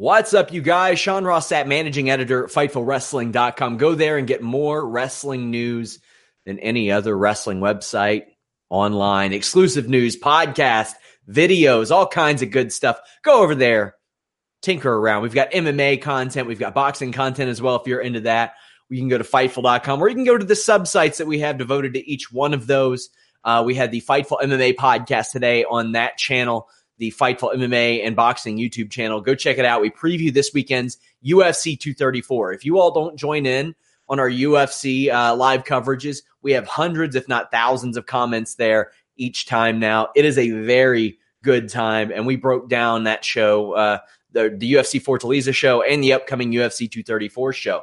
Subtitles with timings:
[0.00, 0.98] What's up, you guys?
[0.98, 3.76] Sean Ross Sapp, managing editor, at FightfulWrestling.com.
[3.76, 5.98] Go there and get more wrestling news
[6.46, 8.22] than any other wrestling website
[8.70, 9.34] online.
[9.34, 10.92] Exclusive news, podcast,
[11.28, 12.98] videos, all kinds of good stuff.
[13.22, 13.94] Go over there,
[14.62, 15.20] tinker around.
[15.20, 18.54] We've got MMA content, we've got boxing content as well if you're into that.
[18.88, 21.40] You can go to Fightful.com or you can go to the sub sites that we
[21.40, 23.10] have devoted to each one of those.
[23.44, 26.70] Uh, we had the Fightful MMA podcast today on that channel
[27.00, 29.22] the Fightful MMA and Boxing YouTube channel.
[29.22, 29.80] Go check it out.
[29.80, 32.52] We preview this weekend's UFC 234.
[32.52, 33.74] If you all don't join in
[34.10, 38.90] on our UFC uh, live coverages, we have hundreds, if not thousands, of comments there
[39.16, 40.10] each time now.
[40.14, 43.98] It is a very good time, and we broke down that show, uh,
[44.32, 47.82] the, the UFC Fortaleza show, and the upcoming UFC 234 show.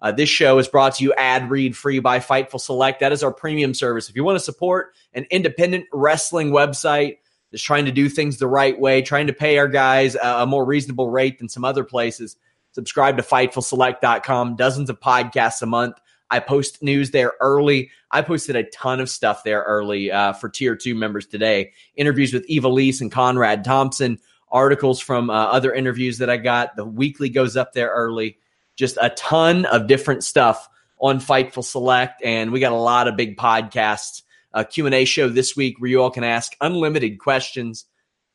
[0.00, 2.98] Uh, this show is brought to you ad read free by Fightful Select.
[3.00, 4.08] That is our premium service.
[4.08, 7.18] If you want to support an independent wrestling website,
[7.50, 10.46] just trying to do things the right way, trying to pay our guys a, a
[10.46, 12.36] more reasonable rate than some other places.
[12.72, 14.56] Subscribe to FightfulSelect.com.
[14.56, 15.96] Dozens of podcasts a month.
[16.30, 17.90] I post news there early.
[18.10, 21.72] I posted a ton of stuff there early uh, for tier two members today.
[21.96, 24.18] Interviews with Ivelisse and Conrad Thompson,
[24.50, 26.76] articles from uh, other interviews that I got.
[26.76, 28.38] The weekly goes up there early.
[28.76, 30.68] Just a ton of different stuff
[31.00, 34.22] on Fightful Select, and we got a lot of big podcasts
[34.52, 37.84] a Q&A show this week where you all can ask unlimited questions,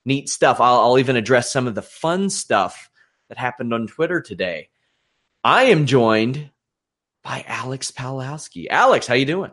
[0.05, 0.59] neat stuff.
[0.59, 2.89] I'll, I'll even address some of the fun stuff
[3.29, 4.69] that happened on Twitter today.
[5.43, 6.51] I am joined
[7.23, 8.67] by Alex Palowski.
[8.69, 9.51] Alex, how you doing?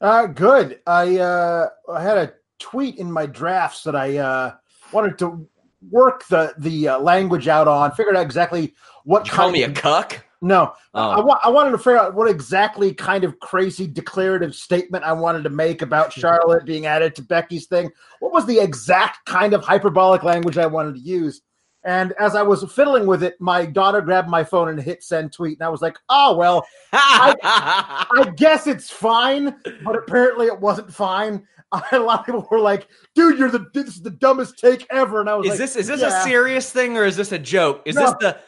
[0.00, 0.80] Uh, good.
[0.86, 4.54] I uh, I had a tweet in my drafts that I uh,
[4.92, 5.48] wanted to
[5.90, 7.92] work the the uh, language out on.
[7.92, 8.74] Figured out exactly
[9.04, 9.26] what.
[9.26, 10.23] You call me a cuck?
[10.42, 11.10] No, oh.
[11.10, 15.12] I, wa- I wanted to figure out what exactly kind of crazy declarative statement I
[15.12, 16.20] wanted to make about hmm.
[16.20, 17.90] Charlotte being added to Becky's thing.
[18.20, 21.42] What was the exact kind of hyperbolic language I wanted to use?
[21.86, 25.34] And as I was fiddling with it, my daughter grabbed my phone and hit send
[25.34, 27.34] tweet, and I was like, "Oh well, I,
[28.10, 31.46] I guess it's fine." But apparently, it wasn't fine.
[31.92, 35.20] a lot of people were like, "Dude, you're the this is the dumbest take ever,"
[35.20, 36.20] and I was is like, "This is this yeah.
[36.20, 37.82] a serious thing or is this a joke?
[37.84, 38.02] Is no.
[38.02, 38.38] this the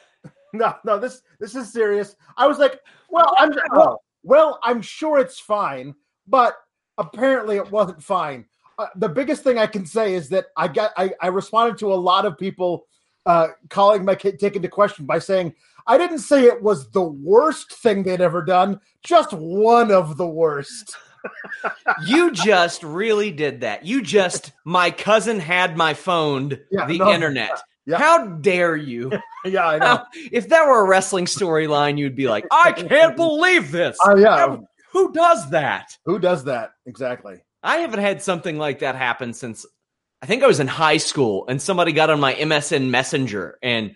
[0.61, 2.17] no, no, this this is serious.
[2.37, 5.95] I was like, well, I'm well, well, I'm sure it's fine,
[6.27, 6.57] but
[6.99, 8.47] apparently it wasn't fine.
[8.79, 11.93] Uh, the biggest thing I can say is that I got I, I responded to
[11.93, 12.87] a lot of people
[13.25, 15.55] uh, calling my kid take into question by saying
[15.87, 20.27] I didn't say it was the worst thing they'd ever done, just one of the
[20.27, 20.97] worst.
[22.07, 23.87] you just really did that.
[23.87, 27.63] You just my cousin had my phoned yeah, the no, internet.
[27.87, 28.01] Yep.
[28.01, 29.13] How dare you?
[29.45, 29.87] yeah, I know.
[29.87, 33.97] How, if that were a wrestling storyline, you'd be like, I can't believe this.
[34.05, 34.57] Oh, uh, yeah.
[34.91, 35.97] who does that?
[36.05, 36.73] Who does that?
[36.87, 37.43] Exactly.
[37.63, 39.65] I haven't had something like that happen since
[40.23, 43.95] I think I was in high school and somebody got on my MSN Messenger and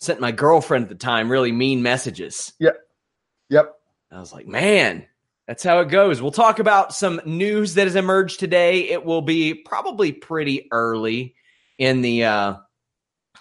[0.00, 2.52] sent my girlfriend at the time really mean messages.
[2.58, 2.76] Yep.
[3.50, 3.74] Yep.
[4.12, 5.06] I was like, man,
[5.46, 6.22] that's how it goes.
[6.22, 8.88] We'll talk about some news that has emerged today.
[8.88, 11.34] It will be probably pretty early
[11.78, 12.54] in the uh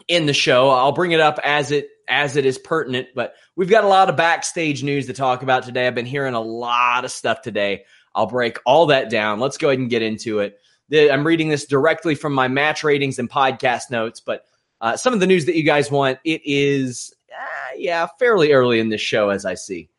[0.07, 0.69] in the show.
[0.69, 4.09] I'll bring it up as it as it is pertinent, but we've got a lot
[4.09, 5.87] of backstage news to talk about today.
[5.87, 7.85] I've been hearing a lot of stuff today.
[8.13, 9.39] I'll break all that down.
[9.39, 10.59] Let's go ahead and get into it.
[10.93, 14.45] I'm reading this directly from my match ratings and podcast notes, but
[14.81, 18.79] Uh, some of the news that you guys want, it is, uh, yeah, fairly early
[18.79, 19.89] in this show, as I see.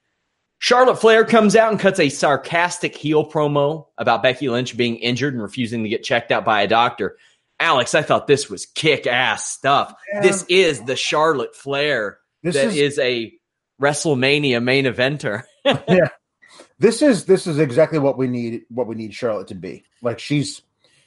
[0.59, 5.33] Charlotte Flair comes out and cuts a sarcastic heel promo about Becky Lynch being injured
[5.33, 7.17] and refusing to get checked out by a doctor.
[7.59, 9.95] Alex, I thought this was kick ass stuff.
[10.13, 10.21] Yeah.
[10.21, 13.33] This is the Charlotte Flair this that is, is a
[13.81, 15.45] WrestleMania main eventer.
[15.65, 16.09] yeah.
[16.79, 19.85] This is this is exactly what we need what we need Charlotte to be.
[20.03, 20.63] Like she's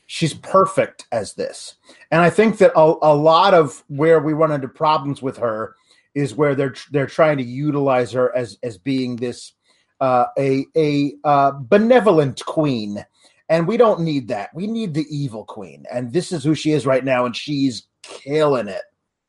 [0.07, 1.75] she's perfect as this.
[2.09, 5.75] And I think that a, a lot of where we run into problems with her
[6.15, 9.53] is where they're they're trying to utilize her as as being this
[10.01, 13.05] uh, a a uh, benevolent queen,
[13.49, 14.53] and we don't need that.
[14.53, 17.87] We need the evil queen, and this is who she is right now, and she's
[18.03, 18.83] killing it.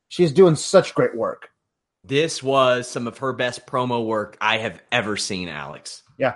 [0.07, 1.49] She's doing such great work.
[2.03, 6.03] This was some of her best promo work I have ever seen, Alex.
[6.17, 6.35] Yeah,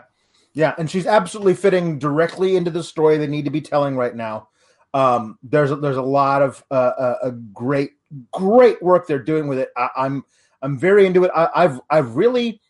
[0.54, 4.16] yeah, and she's absolutely fitting directly into the story they need to be telling right
[4.16, 4.50] now.
[4.94, 7.92] Um, there's there's a lot of uh, uh, a great
[8.32, 9.70] great work they're doing with it.
[9.76, 10.24] I, I'm
[10.62, 11.32] I'm very into it.
[11.36, 12.62] I, have I've really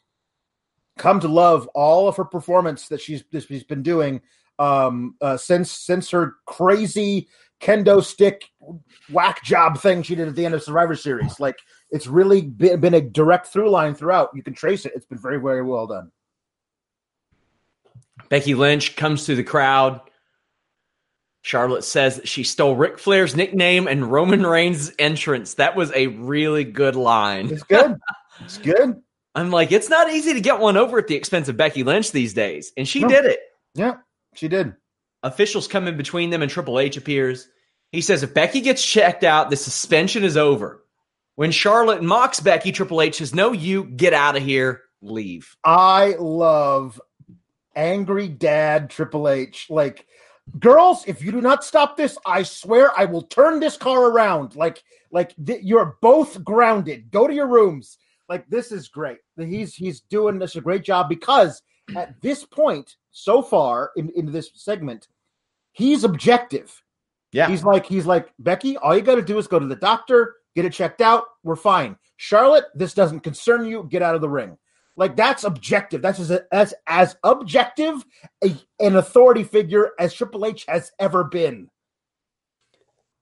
[0.98, 4.22] come to love all of her performance that she's that she's been doing
[4.60, 7.28] um, uh, since since her crazy
[7.62, 8.50] kendo stick
[9.12, 11.40] whack job thing she did at the end of Survivor Series.
[11.40, 11.58] Like
[11.92, 14.30] it's really been, been a direct through line throughout.
[14.34, 14.94] You can trace it.
[14.96, 16.12] It's been very very well done.
[18.30, 20.02] Becky Lynch comes through the crowd.
[21.42, 25.54] Charlotte says she stole Ric Flair's nickname and Roman Reigns' entrance.
[25.56, 27.52] That was a really good line.
[27.52, 27.98] It's good.
[28.40, 29.00] It's good.
[29.36, 32.12] I'm like, it's not easy to get one over at the expense of Becky Lynch
[32.12, 32.72] these days.
[32.78, 33.10] And she no.
[33.10, 33.40] did it.
[33.76, 33.98] Yeah,
[34.38, 34.76] she did.
[35.24, 37.48] Officials come in between them and Triple H appears.
[37.92, 40.84] He says if Becky gets checked out, the suspension is over.
[41.36, 45.56] When Charlotte mocks Becky, Triple H says, No, you get out of here, leave.
[45.64, 47.00] I love
[47.76, 49.68] angry dad Triple H.
[49.70, 50.06] Like,
[50.60, 54.56] girls, if you do not stop this, I swear I will turn this car around.
[54.56, 57.12] Like, like th- you're both grounded.
[57.12, 57.98] Go to your rooms.
[58.30, 59.20] Like, this is great.
[59.38, 61.62] He's he's doing this a great job because
[61.96, 65.08] at this point, so far in, in this segment,
[65.72, 66.84] he's objective.
[67.32, 67.48] Yeah.
[67.48, 70.36] He's like, he's like, Becky, all you got to do is go to the doctor,
[70.54, 71.24] get it checked out.
[71.42, 71.96] We're fine.
[72.18, 73.88] Charlotte, this doesn't concern you.
[73.90, 74.58] Get out of the ring.
[74.98, 76.02] Like that's objective.
[76.02, 78.06] That's as as, as objective
[78.44, 81.70] a, an authority figure as Triple H has ever been.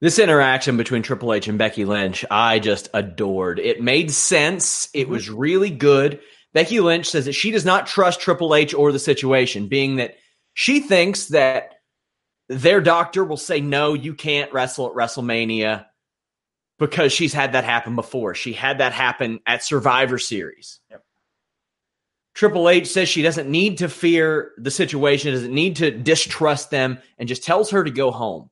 [0.02, 3.60] This interaction between Triple H and Becky Lynch, I just adored.
[3.60, 4.90] It made sense.
[4.94, 5.12] It mm-hmm.
[5.12, 6.20] was really good.
[6.54, 10.16] Becky Lynch says that she does not trust Triple H or the situation, being that
[10.54, 11.76] she thinks that
[12.48, 15.86] their doctor will say, no, you can't wrestle at WrestleMania
[16.78, 18.36] because she's had that happen before.
[18.36, 20.80] She had that happen at Survivor Series.
[20.92, 21.04] Yep.
[22.36, 27.00] Triple H says she doesn't need to fear the situation, doesn't need to distrust them,
[27.18, 28.50] and just tells her to go home.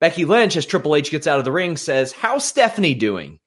[0.00, 3.38] Becky Lynch, as Triple H gets out of the ring, says, How's Stephanie doing?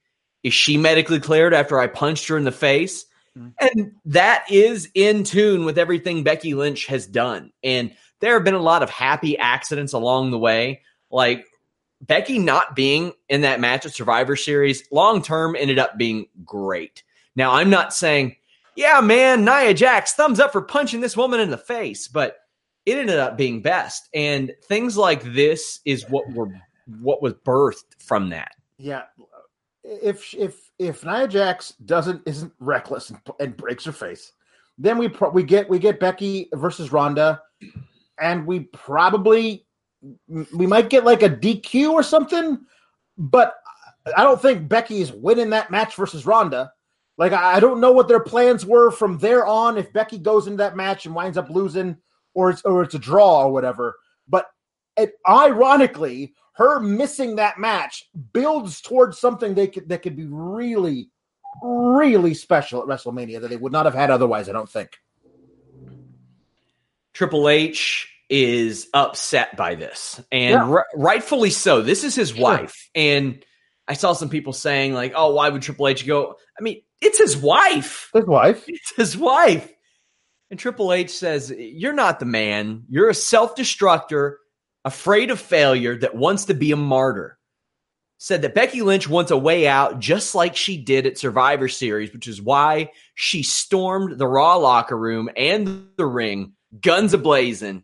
[0.43, 3.05] Is she medically cleared after I punched her in the face?
[3.38, 3.50] Mm-hmm.
[3.59, 7.51] And that is in tune with everything Becky Lynch has done.
[7.63, 10.81] And there have been a lot of happy accidents along the way.
[11.09, 11.45] Like
[12.01, 17.03] Becky not being in that match at Survivor Series long term ended up being great.
[17.35, 18.35] Now, I'm not saying
[18.75, 22.38] yeah, man, Nia Jax, thumbs up for punching this woman in the face, but
[22.86, 24.09] it ended up being best.
[24.13, 26.50] And things like this is what were
[27.00, 28.51] what was birthed from that.
[28.77, 29.03] Yeah.
[29.83, 34.33] If if if Nia Jax doesn't isn't reckless and, and breaks her face,
[34.77, 37.41] then we pro- we get we get Becky versus Ronda,
[38.19, 39.65] and we probably
[40.27, 42.59] we might get like a DQ or something,
[43.17, 43.55] but
[44.17, 46.74] I don't think Becky is winning that match versus Ronda.
[47.17, 49.77] Like I don't know what their plans were from there on.
[49.77, 51.95] If Becky goes into that match and winds up losing,
[52.33, 53.95] or it's or it's a draw or whatever.
[54.27, 54.48] But
[54.98, 61.10] it, ironically, her missing that match builds towards something they could that could be really,
[61.62, 64.50] really special at WrestleMania that they would not have had otherwise.
[64.50, 64.98] I don't think.
[67.13, 70.69] Triple H is upset by this, and yeah.
[70.69, 71.81] r- rightfully so.
[71.81, 72.41] This is his sure.
[72.41, 73.43] wife, and
[73.88, 77.17] I saw some people saying like, "Oh, why would Triple H go?" I mean, it's
[77.17, 78.10] his wife.
[78.13, 78.65] His wife.
[78.67, 79.69] It's his wife.
[80.50, 82.83] And Triple H says, You're not the man.
[82.88, 84.39] You're a self destructor,
[84.85, 87.37] afraid of failure, that wants to be a martyr.
[88.17, 92.13] Said that Becky Lynch wants a way out, just like she did at Survivor Series,
[92.13, 97.83] which is why she stormed the Raw locker room and the ring, guns ablazing,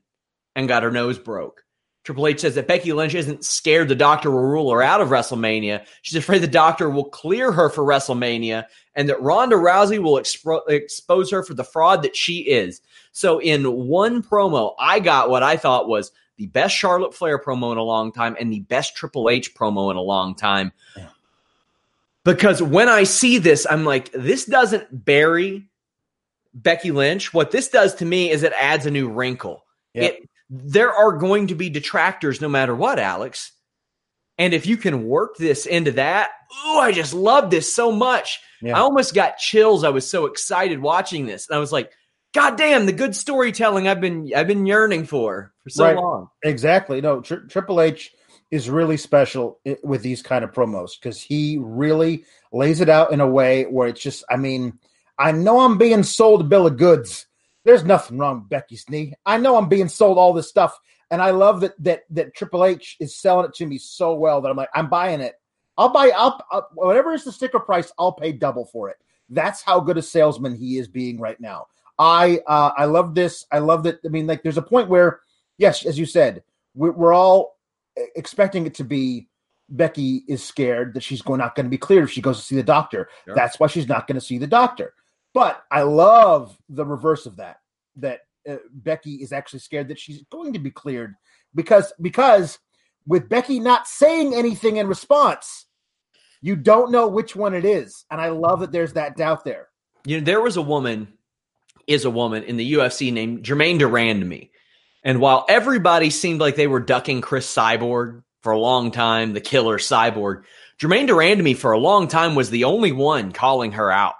[0.55, 1.63] and got her nose broke.
[2.05, 5.09] Triple H says that Becky Lynch isn't scared the doctor will rule her out of
[5.09, 5.85] WrestleMania.
[6.01, 8.65] She's afraid the doctor will clear her for WrestleMania
[8.95, 12.81] and that Ronda Rousey will expo- expose her for the fraud that she is.
[13.11, 17.73] So, in one promo, I got what I thought was the best Charlotte Flair promo
[17.73, 20.71] in a long time and the best Triple H promo in a long time.
[22.23, 25.67] because when I see this, I'm like, this doesn't bury
[26.53, 27.33] Becky Lynch.
[27.33, 29.65] What this does to me is it adds a new wrinkle.
[29.93, 30.13] Yep.
[30.13, 33.51] It, there are going to be detractors no matter what, Alex.
[34.37, 36.29] And if you can work this into that,
[36.63, 38.39] oh, I just love this so much.
[38.61, 38.77] Yeah.
[38.77, 39.83] I almost got chills.
[39.83, 41.49] I was so excited watching this.
[41.49, 41.91] And I was like,
[42.33, 45.95] God damn, the good storytelling I've been I've been yearning for for so Right.
[45.95, 46.29] long.
[46.43, 47.01] Exactly.
[47.01, 48.13] No, Tri- Triple H
[48.51, 53.19] is really special with these kind of promos because he really lays it out in
[53.21, 54.79] a way where it's just, I mean,
[55.17, 57.27] I know I'm being sold a bill of goods.
[57.65, 59.13] There's nothing wrong with Becky's knee.
[59.25, 60.77] I know I'm being sold all this stuff.
[61.11, 64.41] And I love that that that Triple H is selling it to me so well
[64.41, 65.33] that I'm like, I'm buying it.
[65.77, 68.97] I'll buy I'll, I'll whatever is the sticker price, I'll pay double for it.
[69.29, 71.65] That's how good a salesman he is being right now.
[71.99, 73.45] I uh, I love this.
[73.51, 73.99] I love that.
[74.05, 75.19] I mean, like, there's a point where,
[75.57, 77.57] yes, as you said, we're, we're all
[78.15, 79.27] expecting it to be
[79.69, 82.43] Becky is scared that she's going not going to be cleared if she goes to
[82.43, 83.09] see the doctor.
[83.25, 83.35] Sure.
[83.35, 84.93] That's why she's not going to see the doctor.
[85.33, 87.57] But I love the reverse of that.
[87.97, 91.15] That uh, Becky is actually scared that she's going to be cleared
[91.53, 92.57] because because
[93.05, 95.65] with Becky not saying anything in response,
[96.41, 99.67] you don't know which one it is, and I love that there's that doubt there.
[100.05, 101.09] You know, there was a woman,
[101.87, 104.49] is a woman in the UFC named Germaine de Randamie.
[105.03, 109.41] And while everybody seemed like they were ducking Cris Cyborg for a long time, the
[109.41, 110.43] killer Cyborg,
[110.79, 114.15] Germaine de Randamie for a long time was the only one calling her out.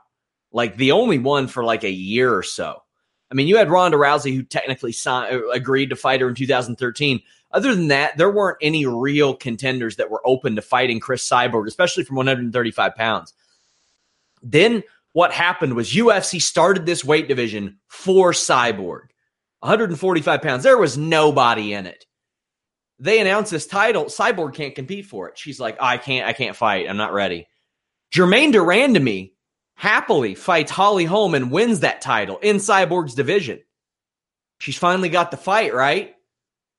[0.52, 2.82] Like the only one for like a year or so.
[3.32, 6.36] I mean, you had Ronda Rousey who technically signed, uh, agreed to fight her in
[6.36, 7.22] 2013.
[7.52, 11.68] Other than that, there weren't any real contenders that were open to fighting Cris Cyborg,
[11.68, 13.34] especially from 135 pounds.
[14.42, 19.08] Then what happened was UFC started this weight division for Cyborg.
[19.60, 20.64] 145 pounds.
[20.64, 22.06] There was nobody in it.
[23.00, 24.06] They announced this title.
[24.06, 25.38] Cyborg can't compete for it.
[25.38, 26.90] She's like, I can't, I can't fight.
[26.90, 27.48] I'm not ready.
[28.12, 29.34] Germaine Durand to me
[29.76, 33.62] happily fights Holly Holm and wins that title in Cyborg's division.
[34.60, 36.16] She's finally got the fight, right?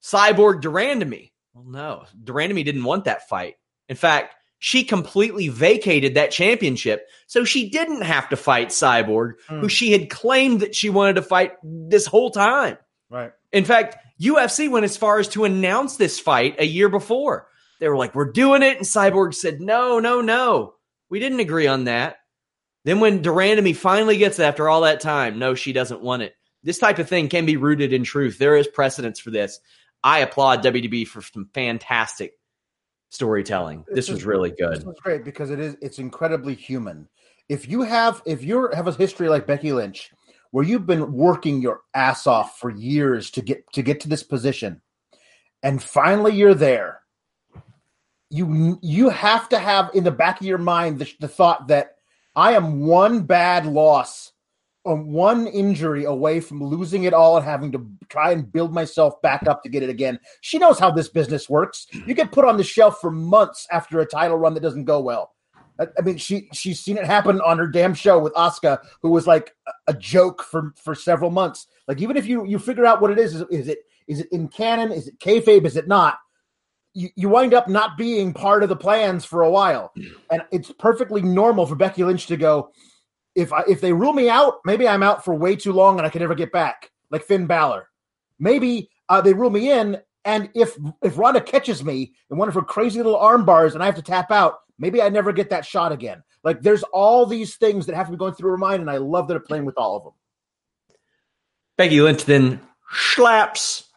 [0.03, 1.33] Cyborg de Randamie.
[1.55, 3.55] Well, no, de Randamie didn't want that fight.
[3.89, 7.09] In fact, she completely vacated that championship.
[7.27, 9.61] So she didn't have to fight Cyborg, Hmm.
[9.61, 12.79] who she had claimed that she wanted to fight this whole time.
[13.11, 13.33] Right.
[13.53, 17.49] In fact, UFC went as far as to announce this fight a year before.
[17.81, 18.77] They were like, we're doing it.
[18.77, 20.75] And Cyborg said, no, no, no.
[21.09, 22.17] We didn't agree on that.
[22.85, 26.23] Then when de Randamie finally gets it after all that time, no, she doesn't want
[26.23, 26.35] it.
[26.63, 28.39] This type of thing can be rooted in truth.
[28.39, 29.59] There is precedence for this.
[30.05, 32.35] I applaud WDB for some fantastic
[33.11, 33.85] storytelling.
[33.89, 34.87] This was really This good.
[34.87, 37.09] was great because it is it's incredibly human.
[37.49, 40.11] If you have if you have a history like Becky Lynch,
[40.53, 44.23] where you've been working your ass off for years to get to get to this
[44.23, 44.81] position,
[45.63, 47.01] and finally you're there,
[48.31, 51.97] you you have to have in the back of your mind the, the thought that
[52.37, 54.30] I am one bad loss,
[54.87, 59.21] um, one injury away from losing it all and having to try and build myself
[59.23, 60.19] back up to get it again.
[60.41, 61.87] She knows how this business works.
[62.07, 65.01] You get put on the shelf for months after a title run that doesn't go
[65.01, 65.35] well.
[65.79, 69.11] I, I mean, she she's seen it happen on her damn show with Asuka, who
[69.11, 71.67] was like a, a joke for for several months.
[71.89, 74.29] Like even if you you figure out what it is, is, is it is it
[74.33, 74.93] in canon?
[74.93, 75.65] Is it kayfabe?
[75.65, 76.19] Is it not?
[76.93, 79.93] You, you wind up not being part of the plans for a while,
[80.31, 82.73] and it's perfectly normal for Becky Lynch to go.
[83.41, 86.07] If I, if they rule me out, maybe I'm out for way too long and
[86.07, 87.89] I can never get back, like Finn Balor.
[88.39, 92.55] Maybe uh, they rule me in, and if if Ronda catches me in one of
[92.55, 95.51] her crazy little arm bars and I have to tap out, maybe I never get
[95.51, 96.23] that shot again.
[96.45, 98.99] Like there's all these things that have to be going through her mind, and I
[98.99, 100.13] love that they're playing with all of them.
[101.77, 102.61] Becky Lynch then
[102.93, 103.91] slaps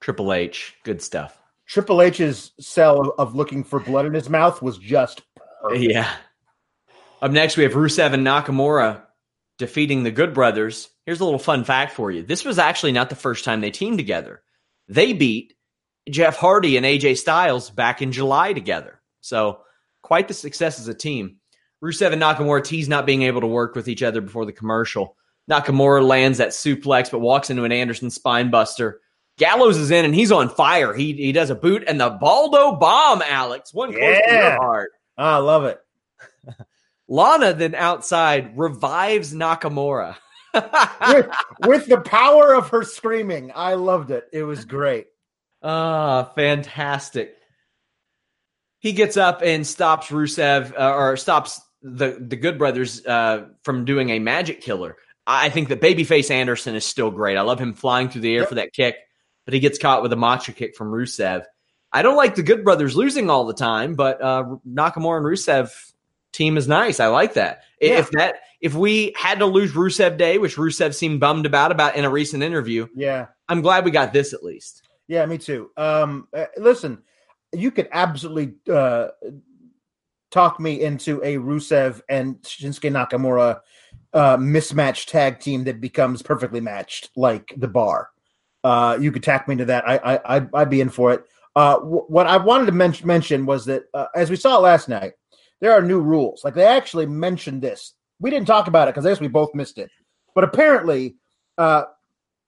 [0.00, 0.74] Triple H.
[0.82, 1.40] Good stuff.
[1.66, 5.22] Triple H's sell of, looking for blood in his mouth was just
[5.62, 5.82] perfect.
[5.90, 6.14] Yeah.
[7.24, 9.00] Up next, we have Rusev and Nakamura
[9.56, 10.90] defeating the Good Brothers.
[11.06, 12.22] Here's a little fun fact for you.
[12.22, 14.42] This was actually not the first time they teamed together.
[14.88, 15.54] They beat
[16.10, 19.00] Jeff Hardy and AJ Styles back in July together.
[19.22, 19.60] So,
[20.02, 21.36] quite the success as a team.
[21.82, 25.16] Rusev and Nakamura tease not being able to work with each other before the commercial.
[25.50, 29.00] Nakamura lands that suplex, but walks into an Anderson spine buster.
[29.38, 30.92] Gallows is in and he's on fire.
[30.92, 33.72] He he does a boot and the Baldo bomb, Alex.
[33.72, 34.90] One close to your heart.
[35.16, 35.80] I love it.
[37.08, 40.16] Lana then outside revives Nakamura.
[40.54, 41.26] with,
[41.66, 43.50] with the power of her screaming.
[43.54, 44.24] I loved it.
[44.32, 45.06] It was great.
[45.62, 47.34] Ah, fantastic.
[48.78, 53.84] He gets up and stops Rusev uh, or stops the the Good Brothers uh, from
[53.84, 54.96] doing a magic killer.
[55.26, 57.36] I think that Babyface Anderson is still great.
[57.38, 58.48] I love him flying through the air Yep.
[58.50, 58.96] for that kick,
[59.46, 61.44] but he gets caught with a Machka kick from Rusev.
[61.92, 65.70] I don't like the Good Brothers losing all the time, but uh, Nakamura and Rusev
[66.34, 67.00] team is nice.
[67.00, 67.62] I like that.
[67.80, 67.98] Yeah.
[67.98, 71.96] If that if we had to lose Rusev Day, which Rusev seemed bummed about about
[71.96, 73.26] in a recent interview, Yeah.
[73.48, 74.82] I'm glad we got this at least.
[75.08, 75.70] Yeah, me too.
[75.76, 77.02] Um, uh, listen,
[77.52, 79.08] you could absolutely uh,
[80.30, 83.60] talk me into a Rusev and Shinsuke Nakamura
[84.12, 88.10] uh, mismatched tag team that becomes perfectly matched, like the bar.
[88.62, 89.86] Uh, you could tack me into that.
[89.86, 91.24] I, I, I'd, I'd be in for it.
[91.54, 94.88] Uh, wh- what I wanted to men- mention was that, uh, as we saw last
[94.88, 95.12] night,
[95.64, 96.44] there are new rules.
[96.44, 97.94] Like they actually mentioned this.
[98.20, 99.90] We didn't talk about it because I guess we both missed it.
[100.34, 101.16] But apparently,
[101.56, 101.84] uh,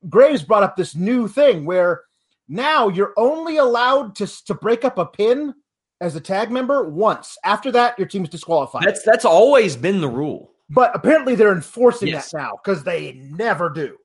[0.07, 2.03] Graves brought up this new thing where
[2.47, 5.55] now you're only allowed to to break up a pin
[6.03, 7.39] as a tag member once.
[7.43, 8.83] After that, your team's disqualified.
[8.85, 10.53] That's that's always been the rule.
[10.69, 12.33] but apparently, they're enforcing Yes.
[12.33, 13.97] that now because they never do.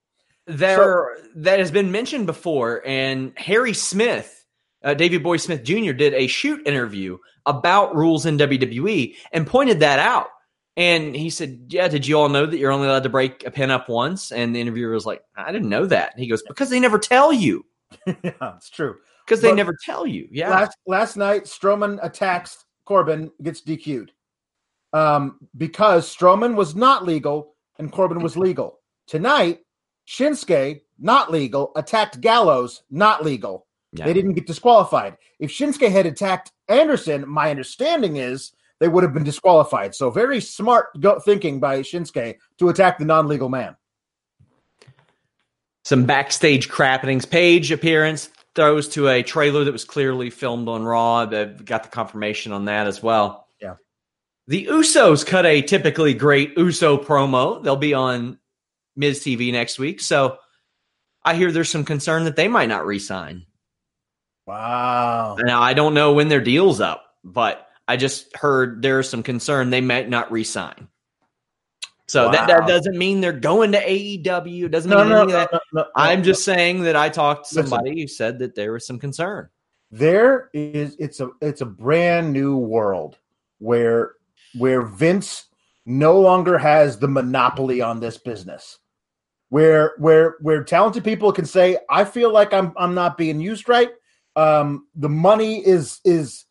[0.47, 4.40] There that has been mentioned before, and Harry Smith,
[4.83, 5.91] uh, Davey Boy Smith Jr.
[5.93, 10.27] did a shoot interview about rules in WWE and pointed that out.
[10.77, 13.51] And he said, "Yeah, did you all know that you're only allowed to break a
[13.51, 16.69] pin up once?" And the interviewer was like, "I didn't know that." He goes, "Because
[16.69, 17.65] they never tell you.
[18.07, 18.95] yeah, it's true.
[19.25, 24.11] Because they But- never tell you." Yeah, Last last night, Strowman attacks Corbin, gets DQ'd
[24.93, 28.79] um, because Strowman was not legal and Corbin was legal.
[29.07, 29.59] Tonight,
[30.07, 33.67] Shinsuke, not legal, attacked Gallows, not legal.
[33.93, 34.05] Yeah.
[34.05, 35.17] They didn't get disqualified.
[35.39, 39.93] If Shinsuke had attacked Anderson, my understanding is they would have been disqualified.
[39.95, 43.75] So very smart go- thinking by Shinsuke to attack the non-legal man.
[45.83, 47.25] some backstage crappenings.
[47.25, 51.25] Page appearance throws to a trailer that was clearly filmed on Raw.
[51.25, 53.47] They've got the confirmation on that as well.
[53.61, 53.75] Yeah.
[54.47, 57.63] The Usos cut a typically great Uso promo.
[57.63, 58.37] They'll be on
[58.95, 60.01] Miz TV next week.
[60.01, 60.37] So
[61.25, 63.45] I hear there's some concern that they might not re-sign.
[64.51, 65.37] Wow.
[65.39, 69.69] Now I don't know when their deal's up, but I just heard there's some concern
[69.69, 70.87] they might not re-sign.
[72.07, 74.65] So that, that doesn't mean they're going to AEW.
[74.65, 75.61] It doesn't No, mean no, no, that.
[75.71, 77.69] no, I'm just saying that I talked to Listen.
[77.69, 79.47] somebody who said that there was some concern.
[79.91, 83.17] there is it's a it's a brand new world
[83.59, 84.15] where
[84.57, 85.45] where Vince
[85.85, 88.79] no longer has the monopoly on this business.
[89.47, 93.69] Where where where talented people can say, I feel like I'm I'm not being used
[93.69, 93.91] right.
[94.35, 96.45] Um the money is is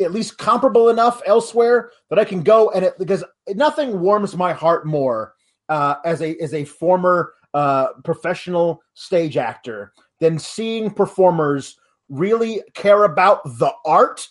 [0.00, 4.52] at least comparable enough elsewhere that I can go and it because nothing warms my
[4.52, 5.34] heart more
[5.68, 13.04] uh as a as a former uh professional stage actor than seeing performers really care
[13.04, 14.28] about the art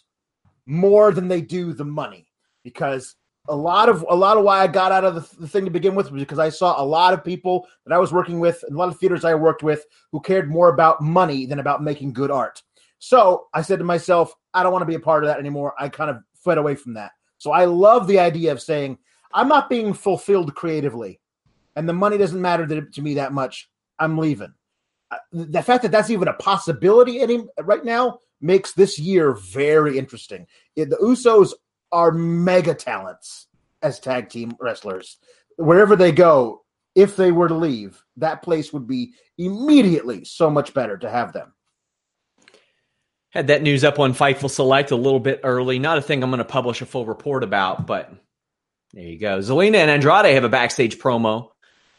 [0.66, 2.28] more than they do the money
[2.64, 3.16] because
[3.48, 5.72] a lot of a lot of why I got out of the, the thing to
[5.72, 8.64] begin with was because I saw a lot of people that I was working with
[8.64, 11.84] and a lot of theaters I worked with who cared more about money than about
[11.84, 12.64] making good art.
[13.00, 15.74] So I said to myself, I don't want to be a part of that anymore.
[15.78, 17.12] I kind of fled away from that.
[17.38, 18.98] So I love the idea of saying
[19.34, 21.20] I'm not being fulfilled creatively,
[21.76, 23.70] and the money doesn't matter to, me that much.
[24.00, 24.54] I'm leaving
[25.12, 29.98] uh, the fact that that's even a possibility any, right now makes this year very
[29.98, 30.48] interesting.
[30.76, 31.54] The Usos
[31.92, 33.48] are mega talents
[33.82, 35.18] as tag team wrestlers.
[35.58, 36.64] Wherever they go,
[36.96, 41.34] if they were to leave, that place would be immediately so much better to have
[41.34, 41.54] them.
[43.36, 45.78] Had that news up on Fightful Select a little bit early.
[45.78, 48.10] Not a thing I'm going to publish a full report about, but
[48.94, 49.40] there you go.
[49.40, 51.50] Zelina and Andrade have a backstage promo.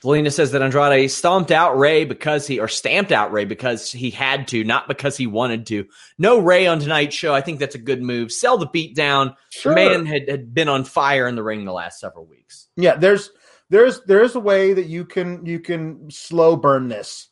[0.03, 4.11] Zelina says that Andrade stomped out Rey because he, or stamped out Rey because he
[4.11, 5.85] had to, not because he wanted to.
[6.17, 7.35] No Rey on tonight's show.
[7.35, 8.33] I think that's a good move.
[8.33, 9.37] Sell the beat down.
[9.51, 9.75] Sure.
[9.75, 12.69] Man had, had been on fire in the ring the last several weeks.
[12.77, 13.31] Yeah, there's
[13.69, 17.29] there's there's a way that you can you can slow burn this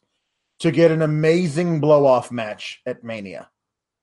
[0.58, 3.48] to get an amazing blow off match at Mania.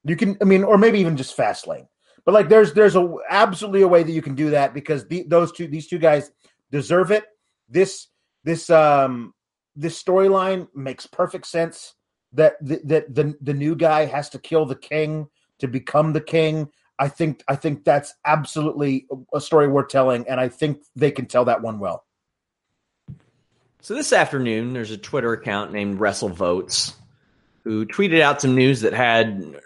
[0.04, 1.86] You can, I mean, or maybe even just fast lane.
[2.24, 5.24] But like, there's there's a absolutely a way that you can do that because the,
[5.28, 6.30] those two these two guys
[6.70, 7.24] deserve it.
[7.68, 8.08] This
[8.44, 9.34] this um
[9.76, 11.94] this storyline makes perfect sense.
[12.34, 16.20] That the, that the the new guy has to kill the king to become the
[16.20, 16.70] king.
[16.98, 21.26] I think I think that's absolutely a story worth telling, and I think they can
[21.26, 22.04] tell that one well.
[23.80, 26.94] So this afternoon, there's a Twitter account named WrestleVotes
[27.64, 29.60] who tweeted out some news that had,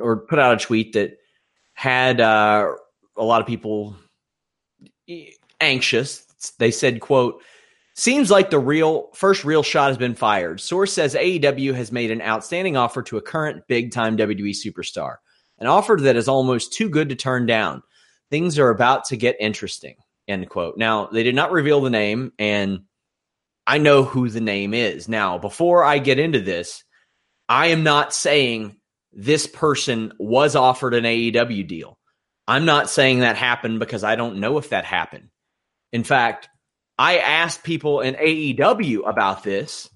[0.00, 1.18] or put out a tweet that
[1.74, 2.72] had uh,
[3.16, 3.96] a lot of people
[5.60, 6.26] anxious.
[6.58, 7.42] They said, "quote
[7.94, 10.60] Seems like the real first real shot has been fired.
[10.60, 15.16] Source says AEW has made an outstanding offer to a current big time WWE superstar,
[15.58, 17.82] an offer that is almost too good to turn down.
[18.30, 19.96] Things are about to get interesting."
[20.28, 20.76] End quote.
[20.76, 22.82] Now they did not reveal the name, and
[23.66, 25.08] I know who the name is.
[25.08, 26.84] Now, before I get into this,
[27.48, 28.79] I am not saying
[29.12, 31.98] this person was offered an AEW deal.
[32.46, 35.28] I'm not saying that happened because I don't know if that happened.
[35.92, 36.48] In fact,
[36.98, 39.88] I asked people in AEW about this,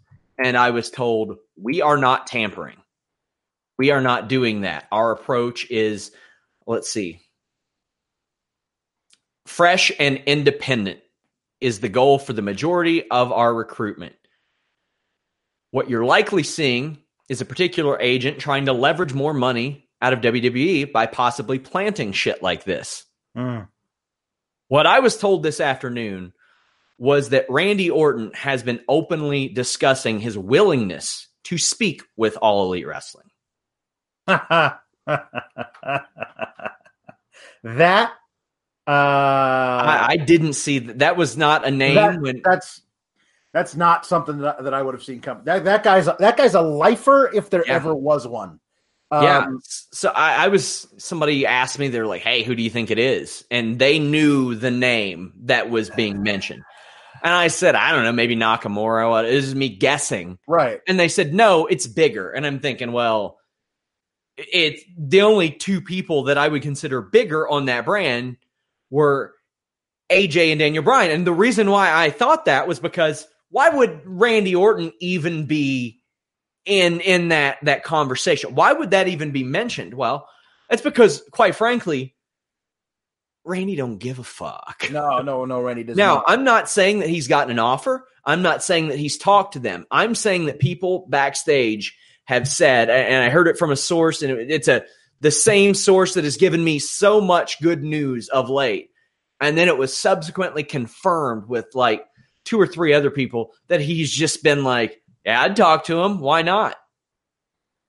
[0.42, 2.78] and I was told, we are not tampering.
[3.78, 4.86] We are not doing that.
[4.90, 6.12] Our approach is,
[6.66, 7.20] let's see,
[9.46, 11.00] fresh and independent
[11.60, 14.16] is the goal for the majority of our recruitment.
[15.70, 20.20] What you're likely seeing is a particular agent trying to leverage more money out of
[20.20, 23.04] WWE by possibly planting shit like this.
[23.36, 23.68] Mm.
[24.68, 26.32] What I was told this afternoon
[26.98, 32.86] was that Randy Orton has been openly discussing his willingness to speak with All Elite
[32.86, 33.26] Wrestling.
[34.26, 34.80] that
[38.86, 40.98] uh I, I didn't see that.
[41.00, 42.80] That was not a name that- when that's
[43.54, 45.40] that's not something that, that I would have seen come.
[45.44, 47.74] That, that guy's that guy's a lifer if there Yeah.
[47.74, 48.60] ever was one.
[49.12, 49.38] yeah.
[49.46, 52.90] Um, So I, I was somebody asked me, they're like, "Hey, who do you think
[52.90, 56.62] it is?" And they knew the name that was being mentioned.
[57.22, 60.38] And I said, "I don't know, maybe Nakamura." This is me guessing.
[60.48, 60.80] right.
[60.88, 63.38] And they said, "No, it's bigger." And I'm thinking, well,
[64.36, 68.36] it's the only two people that I would consider bigger on that brand
[68.90, 69.32] were
[70.10, 71.12] AJ and Daniel Bryan.
[71.12, 76.02] And the reason why I thought that was because why would Randy Orton even be
[76.64, 78.56] in in that that conversation?
[78.56, 79.94] Why would that even be mentioned?
[79.94, 80.28] Well,
[80.68, 82.16] it's because quite frankly,
[83.44, 84.88] Randy don't give a fuck.
[84.90, 85.96] No, no, no, Randy doesn't.
[85.96, 86.24] Now.
[86.26, 88.08] I'm not saying that he's gotten an offer.
[88.24, 89.86] I'm not saying that he's talked to them.
[89.88, 94.32] I'm saying that people backstage have said, and I heard it from a source, and
[94.50, 94.82] it's a
[95.20, 98.90] the same source that has given me so much good news of late.
[99.40, 102.04] And then it was subsequently confirmed with like
[102.44, 106.20] two or three other people that he's just been like, "Yeah, I'd talk to him.
[106.20, 106.76] Why not?"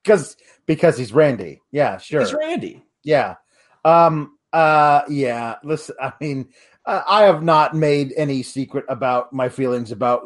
[0.05, 1.61] because because he's Randy.
[1.71, 2.21] Yeah, sure.
[2.21, 2.83] He's Randy.
[3.03, 3.35] Yeah.
[3.83, 4.37] Um.
[4.53, 5.01] Uh.
[5.09, 5.55] Yeah.
[5.63, 5.95] Listen.
[6.01, 6.49] I mean,
[6.85, 10.23] uh, I have not made any secret about my feelings about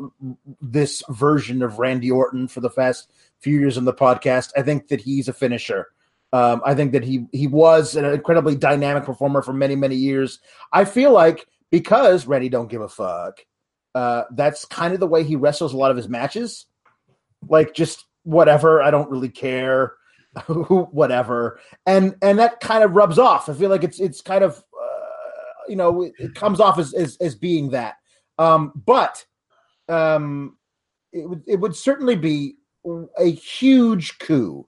[0.62, 4.52] this version of Randy Orton for the past few years on the podcast.
[4.56, 5.88] I think that he's a finisher.
[6.32, 10.40] Um, I think that he he was an incredibly dynamic performer for many many years.
[10.72, 13.40] I feel like because Randy don't give a fuck.
[14.00, 16.66] Uh, that's kind of the way he wrestles a lot of his matches.
[17.48, 18.82] Like just whatever.
[18.82, 19.94] I don't really care.
[20.48, 24.58] whatever and and that kind of rubs off i feel like it's it's kind of
[24.58, 27.96] uh, you know it, it comes off as, as as being that
[28.38, 29.26] um but
[29.90, 30.56] um
[31.12, 32.54] it would it would certainly be
[33.18, 34.68] a huge coup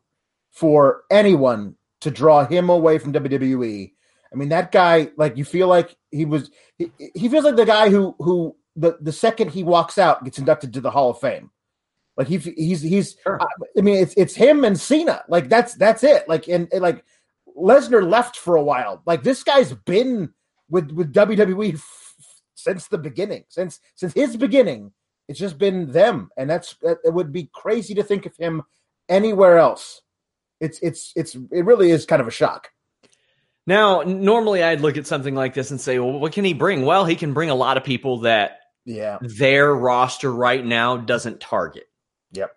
[0.49, 3.93] for anyone to draw him away from WWE.
[4.31, 7.65] I mean, that guy, like, you feel like he was, he, he feels like the
[7.65, 11.19] guy who, who, the, the second he walks out gets inducted to the Hall of
[11.19, 11.51] Fame.
[12.17, 13.39] Like he, he's, he's, Sure.
[13.77, 15.23] I, mean, it's, it's him and Cena.
[15.27, 16.27] Like that's, that's it.
[16.27, 17.03] Like, and, and like
[17.57, 19.01] Lesnar left for a while.
[19.05, 20.33] Like this guy's been
[20.69, 24.91] with, with WWE f- since the beginning, since, since his beginning.
[25.27, 27.13] It's just been them, and that's that, it.
[27.13, 28.63] Would be crazy to think of him
[29.07, 30.01] anywhere else.
[30.59, 32.69] It's it's it's it really is kind of a shock.
[33.65, 36.85] Now, normally I'd look at something like this and say, well, what can he bring?
[36.85, 39.19] Well, he can bring a lot of people that Yeah.
[39.21, 41.87] their roster right now doesn't target.
[42.33, 42.55] Yep.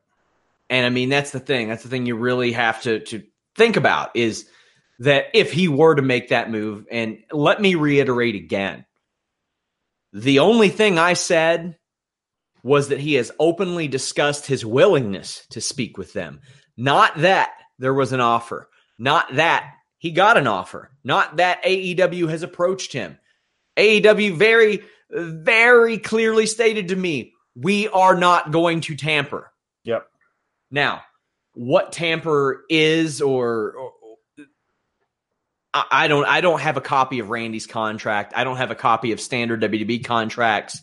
[0.70, 1.68] And I mean, that's the thing.
[1.68, 3.22] That's the thing you really have to to
[3.54, 4.48] think about is
[5.00, 8.84] that if he were to make that move, and let me reiterate again,
[10.12, 11.76] the only thing I said
[12.62, 16.40] was that he has openly discussed his willingness to speak with them.
[16.76, 18.68] Not that there was an offer.
[18.98, 20.90] Not that he got an offer.
[21.02, 23.18] Not that AEW has approached him.
[23.76, 24.84] AEW very,
[25.14, 29.50] very clearly stated to me, we are not going to tamper.
[29.84, 30.06] Yep.
[30.70, 31.02] Now,
[31.54, 33.92] what tamper is or, or
[35.72, 38.32] I, don't I don't have a copy of Randy's contract.
[38.36, 40.80] I don't have a copy of standard WWE contracts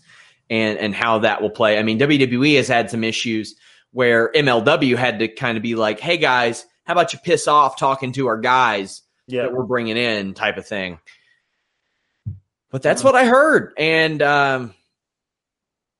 [0.49, 1.77] and and how that will play.
[1.79, 3.55] I mean, WWE has had some issues
[3.91, 7.77] where MLW had to kind of be like, "Hey guys, how about you piss off
[7.77, 9.43] talking to our guys Yeah.
[9.43, 10.99] that we're bringing in?" type of thing.
[12.71, 14.73] But that's what I heard, and um,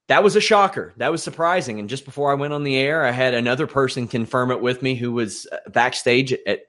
[0.07, 0.93] that was a shocker.
[0.97, 1.79] That was surprising.
[1.79, 4.81] And just before I went on the air, I had another person confirm it with
[4.81, 6.61] me who was uh, backstage at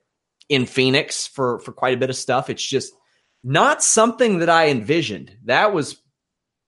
[0.48, 2.50] in Phoenix for for quite a bit of stuff.
[2.50, 2.92] It's just
[3.42, 5.36] not something that I envisioned.
[5.44, 6.00] That was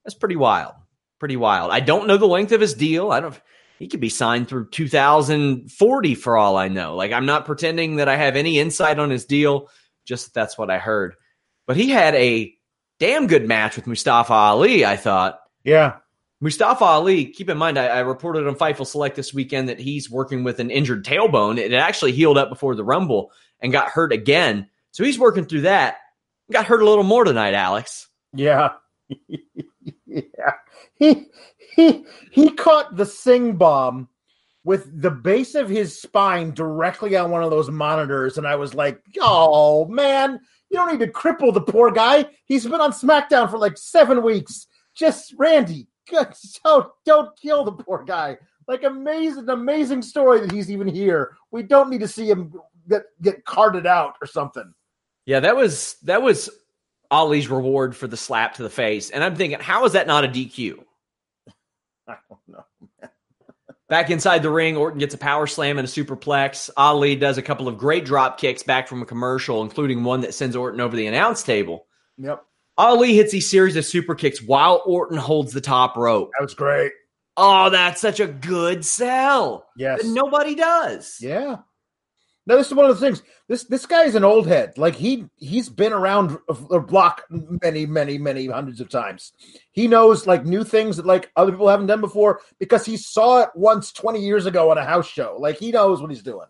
[0.04, 0.74] that's pretty wild.
[1.20, 1.70] Pretty wild.
[1.70, 3.10] I don't know the length of his deal.
[3.10, 3.40] I don't
[3.78, 6.96] he could be signed through 2040 for all I know.
[6.96, 9.68] Like I'm not pretending that I have any insight on his deal,
[10.04, 11.14] just that's what I heard.
[11.66, 12.54] But he had a
[13.04, 15.38] damn good match with Mustafa Ali, I thought.
[15.62, 15.96] Yeah.
[16.40, 20.10] Mustafa Ali, keep in mind, I, I reported on Fightful Select this weekend that he's
[20.10, 21.58] working with an injured tailbone.
[21.58, 24.70] It actually healed up before the Rumble and got hurt again.
[24.92, 25.96] So he's working through that.
[26.50, 28.08] Got hurt a little more tonight, Alex.
[28.32, 28.70] Yeah.
[30.06, 30.54] yeah.
[30.94, 31.26] He
[31.76, 34.08] he he caught the sing bomb
[34.64, 38.74] with the base of his spine directly on one of those monitors, and I was
[38.74, 40.40] like, "Oh man,
[40.74, 42.26] you don't need to cripple the poor guy.
[42.46, 44.66] He's been on SmackDown for like seven weeks.
[44.92, 48.38] Just Randy, don't don't kill the poor guy.
[48.66, 51.36] Like amazing, amazing story that he's even here.
[51.52, 52.52] We don't need to see him
[52.88, 54.74] get get carted out or something.
[55.26, 56.50] Yeah, that was that was
[57.08, 60.24] Ali's reward for the slap to the face, and I'm thinking, how is that not
[60.24, 60.82] a DQ?
[62.08, 62.64] I don't know.
[63.88, 66.70] Back inside the ring, Orton gets a power slam and a superplex.
[66.76, 70.32] Ali does a couple of great drop kicks back from a commercial, including one that
[70.32, 71.86] sends Orton over the announce table.
[72.16, 72.42] Yep.
[72.78, 76.30] Ali hits a series of super kicks while Orton holds the top rope.
[76.38, 76.92] That was great.
[77.36, 79.66] Oh, that's such a good sell.
[79.76, 80.02] Yes.
[80.02, 81.18] That nobody does.
[81.20, 81.58] Yeah.
[82.46, 83.22] No, this is one of the things.
[83.48, 84.76] This this guy is an old head.
[84.76, 86.36] Like he he's been around
[86.70, 89.32] the block many, many, many hundreds of times.
[89.72, 93.40] He knows like new things that like other people haven't done before because he saw
[93.40, 95.36] it once 20 years ago on a house show.
[95.38, 96.46] Like he knows what he's doing.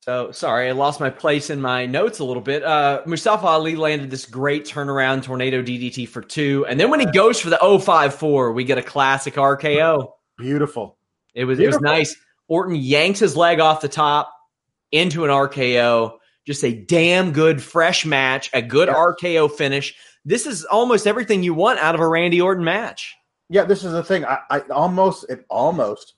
[0.00, 2.62] So sorry, I lost my place in my notes a little bit.
[2.62, 7.06] Uh, Mustafa Ali landed this great turnaround tornado DDT for two, and then when he
[7.06, 10.12] goes for the 054, we get a classic RKO.
[10.36, 10.98] Beautiful.
[11.34, 11.78] It was Beautiful.
[11.78, 12.23] it was nice.
[12.48, 14.32] Orton yanks his leg off the top
[14.92, 16.18] into an RKO.
[16.46, 18.94] Just a damn good fresh match, a good Yeah.
[18.94, 19.94] RKO finish.
[20.24, 23.14] This is almost everything you want out of a Randy Orton match.
[23.48, 24.24] Yeah, this is the thing.
[24.24, 26.14] I, I almost it almost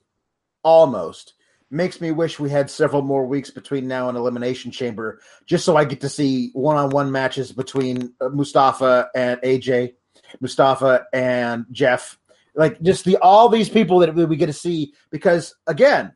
[0.62, 1.34] almost
[1.70, 5.76] makes me wish we had several more weeks between now and Elimination Chamber, just so
[5.76, 9.94] I get to see one-on-one matches between uh, Mustafa and AJ,
[10.40, 12.18] Mustafa and Jeff,
[12.56, 14.92] like just the all these people that we get to see.
[15.10, 16.12] Because again,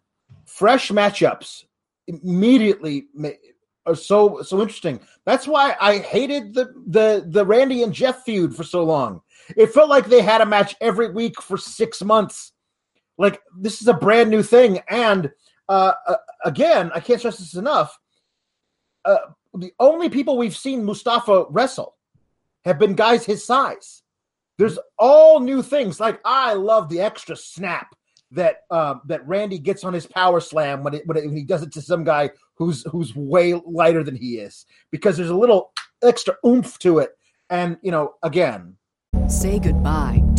[0.46, 1.64] fresh matchups
[2.06, 3.06] immediately
[3.86, 5.00] are so so interesting.
[5.24, 9.20] That's why I hated the the the Randy and Jeff feud for so long.
[9.56, 12.52] It felt like they had a match every week for six months.
[13.18, 15.30] Like this is a brand new thing, and
[15.68, 17.98] uh, uh, again, I can't stress this enough.
[19.04, 19.18] Uh,
[19.54, 21.96] the only people we've seen Mustafa wrestle
[22.64, 24.02] have been guys his size.
[24.60, 25.98] There's all new things.
[25.98, 27.94] Like I love the extra snap
[28.32, 31.44] that uh, that Randy gets on his power slam when, it, when, it, when he
[31.44, 35.34] does it to some guy who's who's way lighter than he is, because there's a
[35.34, 37.12] little extra oomph to it.
[37.48, 38.76] And you know, again,
[39.28, 40.22] Say goodbye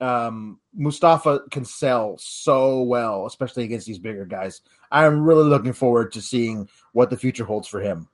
[0.00, 4.60] Um, Mustafa can sell so well, especially against these bigger guys.
[4.90, 8.08] I'm really looking forward to seeing what the future holds for him.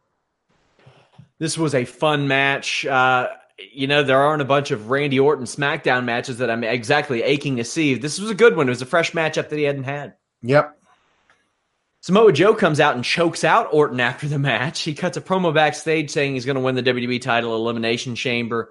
[1.39, 2.87] This was a fun match.
[2.87, 3.29] Uh,
[3.73, 7.57] you know, there aren't a bunch of Randy Orton SmackDown matches that I'm exactly aching
[7.57, 7.95] to see.
[7.95, 8.67] This was a good one.
[8.67, 10.15] It was a fresh matchup that he hadn't had.
[10.43, 10.79] Yep.
[12.01, 14.83] Samoa Joe comes out and chokes out Orton after the match.
[14.83, 18.71] He cuts a promo backstage saying he's going to win the WWE title Elimination Chamber.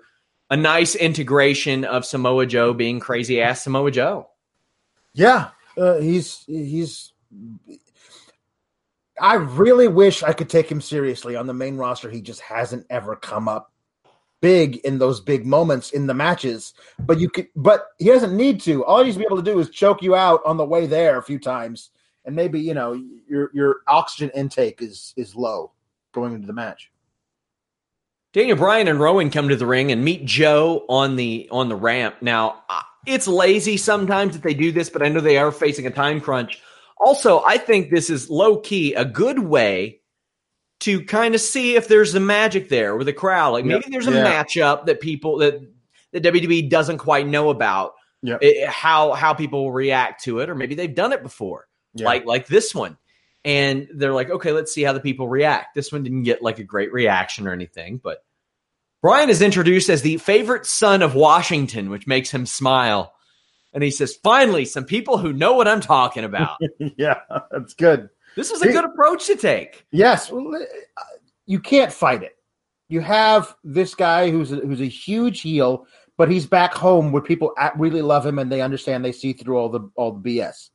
[0.50, 4.30] A nice integration of Samoa Joe being crazy ass Samoa Joe.
[5.14, 7.14] Yeah, uh, he's he's.
[9.20, 12.10] I really wish I could take him seriously on the main roster.
[12.10, 13.74] He just hasn't ever come up
[14.44, 16.74] big in those big moments in the matches.
[17.00, 18.84] But you could, but he doesn't need to.
[18.84, 20.86] All he needs to be able to do is choke you out on the way
[20.86, 21.92] there a few times,
[22.26, 25.72] and maybe you know your your oxygen intake is is low
[26.12, 26.92] going into the match.
[28.34, 31.76] Daniel Bryan and Rowan come to the ring and meet Joe on the on the
[31.76, 32.16] ramp.
[32.22, 32.64] Now,
[33.06, 36.20] it's lazy sometimes that they do this, but I know they are facing a time
[36.20, 36.60] crunch.
[37.00, 40.00] Also, I think this is low key a good way
[40.80, 43.52] to kind of see if there's some magic there with the crowd.
[43.54, 43.92] Like maybe Yep.
[43.92, 44.44] there's a Yeah.
[44.44, 45.62] matchup that people that
[46.12, 47.94] the WWE doesn't quite know about.
[48.24, 48.40] Yep.
[48.42, 52.06] It- how how people will react to it, or maybe they've done it before, Yeah.
[52.08, 52.98] like like this one.
[53.46, 55.76] And they're like, okay, let's see how the people react.
[55.76, 58.24] This one didn't get like a great reaction or anything, but
[59.02, 63.14] Bryan is introduced as the favorite son of Washington, which makes him smile.
[63.74, 66.58] And he says, finally, some people who know what I'm talking about.
[66.98, 67.20] yeah,
[67.52, 68.10] that's good.
[68.36, 69.86] This is a good approach to take.
[69.92, 70.42] Yes, uh,
[71.46, 72.38] you can't fight it.
[72.88, 77.22] You have this guy who's a, who's a huge heel, but he's back home where
[77.22, 80.70] people really love him and they understand they see through all the all the BS.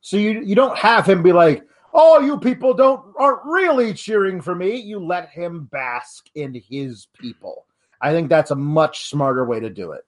[0.00, 1.64] So you you don't have him be like,
[1.96, 7.08] "Oh, you people don't aren't really cheering for me." You let him bask in his
[7.18, 7.66] people.
[8.00, 10.04] I think that's a much smarter way to do it.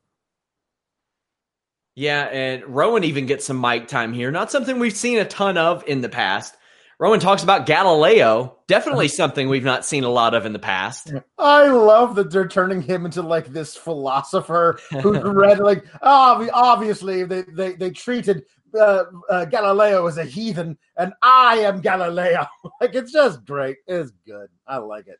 [1.94, 4.30] Yeah, and Rowan even gets some mic time here.
[4.30, 6.54] Not something we've seen a ton of in the past.
[7.00, 8.56] Rowan talks about Galileo.
[8.66, 9.14] Definitely uh-huh.
[9.14, 11.12] something we've not seen a lot of in the past.
[11.38, 17.24] I love that they're turning him into like this philosopher who's read like oh, obviously
[17.24, 22.46] they they they treated uh, uh, Galileo as a heathen, and I am Galileo.
[22.80, 23.76] like it's just great.
[23.86, 24.48] It's good.
[24.66, 25.18] I like it.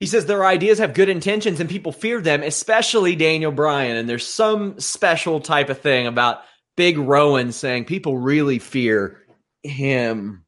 [0.00, 3.96] He says their ideas have good intentions and people fear them, especially Daniel Bryan.
[3.96, 6.42] And there's some special type of thing about
[6.76, 9.22] Big Rowan saying people really fear
[9.62, 10.44] him.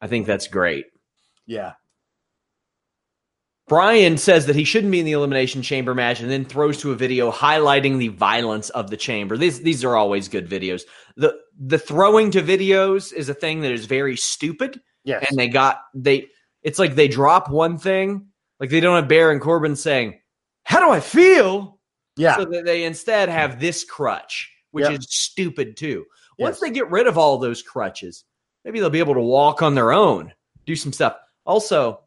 [0.00, 0.86] I think that's great.
[1.46, 1.74] Yeah.
[3.70, 6.90] Bryan says that he shouldn't be in the Elimination Chamber match and then throws to
[6.90, 9.36] a video highlighting the violence of the chamber.
[9.36, 10.82] These these are always good videos.
[11.16, 14.80] The the throwing to videos is a thing that is very stupid.
[15.04, 15.24] Yes.
[15.30, 16.26] And they got they
[16.64, 18.26] it's like they drop one thing,
[18.58, 20.18] like they don't have Baron Corbin saying,
[20.64, 21.78] How do I feel?
[22.16, 22.38] Yeah.
[22.38, 24.98] So that they instead have this crutch, which yep.
[24.98, 26.06] is stupid too.
[26.40, 26.60] Once yes.
[26.60, 28.24] they get rid of all those crutches,
[28.64, 30.32] maybe they'll be able to walk on their own,
[30.66, 31.14] do some stuff.
[31.46, 32.00] Also,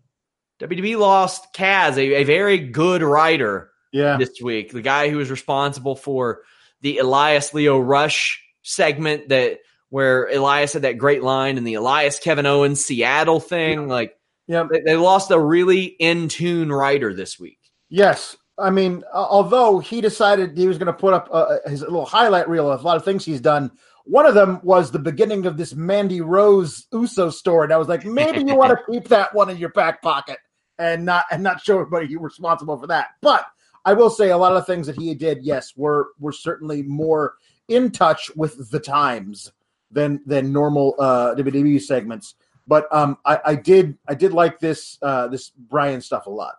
[0.60, 4.18] WWE lost Kaz, a, a very good writer yeah.
[4.18, 4.72] this week.
[4.72, 6.42] The guy who was responsible for
[6.82, 12.18] the Elias Leo Rush segment that where Elias had that great line and the Elias
[12.20, 13.82] Kevin Owens Seattle thing.
[13.82, 13.88] Yeah.
[13.88, 17.60] Like, yeah, they, they, lost a really in tune writer this week.
[17.90, 18.36] Yes.
[18.58, 22.06] I mean, uh, although he decided he was going to put up uh, his little
[22.06, 23.72] highlight reel of a lot of things he's done,
[24.06, 27.66] one of them was the beginning of this Mandy Rose Uso story.
[27.66, 30.38] And I was like, maybe you want to keep that one in your back pocket
[30.78, 33.08] and not and not show everybody you're responsible for that.
[33.22, 33.46] But
[33.86, 36.84] I will say a lot of the things that he did, yes, were were certainly
[36.84, 37.36] more
[37.68, 39.52] in touch with the times
[39.92, 42.36] than than normal uh, WWE segments.
[42.68, 46.56] But um, I, I did I did like this uh, this Bryan stuff a lot.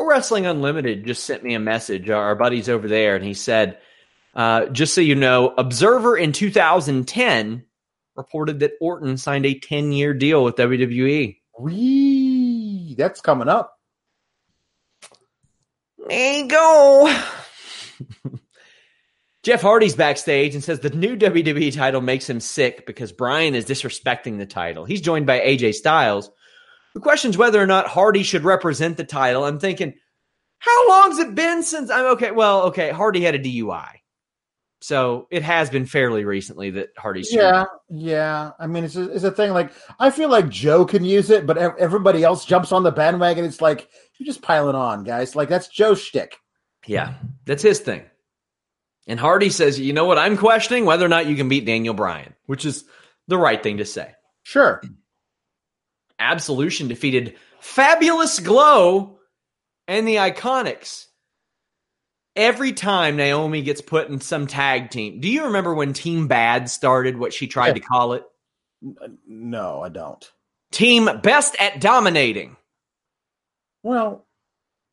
[0.00, 2.10] Wrestling Unlimited just sent me a message.
[2.10, 3.78] Our buddies over there, and he said,
[4.34, 7.64] uh, "Just so you know, Observer in 2010
[8.16, 13.78] reported that Orton signed a 10 year deal with WWE." Wee, that's coming up.
[16.06, 17.22] There you go.
[19.44, 23.66] Jeff Hardy's backstage and says the new WWE title makes him sick because Bryan is
[23.66, 24.86] disrespecting the title.
[24.86, 26.30] He's joined by AJ Styles,
[26.94, 29.44] who questions whether or not Hardy should represent the title.
[29.44, 29.94] I'm thinking,
[30.58, 32.30] how long's it been since I'm okay?
[32.30, 33.88] Well, okay, Hardy had a DUI.
[34.84, 37.32] So it has been fairly recently that Hardy's.
[37.32, 38.50] Yeah, yeah.
[38.58, 39.52] I mean, it's a, it's a thing.
[39.52, 43.46] Like I feel like Joe can use it, but everybody else jumps on the bandwagon.
[43.46, 45.34] It's like you're just piling on, guys.
[45.34, 46.36] Like that's Joe's shtick.
[46.86, 47.14] Yeah,
[47.46, 48.02] that's his thing.
[49.06, 50.18] And Hardy says, "You know what?
[50.18, 52.84] I'm questioning whether or not you can beat Daniel Bryan, which is
[53.26, 54.82] the right thing to say." Sure.
[56.18, 59.16] Absolution defeated Fabulous Glow
[59.88, 61.06] and the Iconics
[62.36, 66.70] every time Naomi gets put in some tag team, do you remember when Team Bad
[66.70, 67.74] started, what she tried yeah.
[67.74, 68.24] to call it?
[69.26, 70.30] No, I don't.
[70.72, 72.56] Team Best at Dominating.
[73.82, 74.26] Well,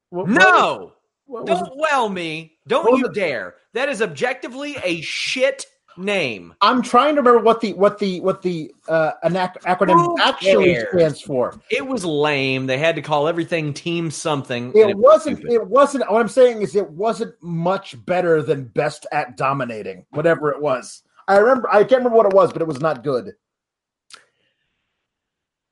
[0.10, 0.94] what, no,
[1.26, 2.58] what, what don't well me.
[2.68, 3.56] Don't you dare.
[3.74, 5.66] That is objectively a shit
[5.98, 6.54] name.
[6.62, 10.76] I'm trying to remember what the what the what the uh, an ac- acronym actually
[10.92, 11.60] stands for.
[11.70, 12.68] It was lame.
[12.68, 14.72] They had to call everything Team something.
[14.76, 15.44] It, it wasn't.
[15.44, 16.12] Was it wasn't.
[16.12, 21.04] What I'm saying is, it wasn't much better than Best at Dominating, whatever it was.
[21.28, 21.70] I remember.
[21.70, 23.34] I can't remember what it was, but it was not good.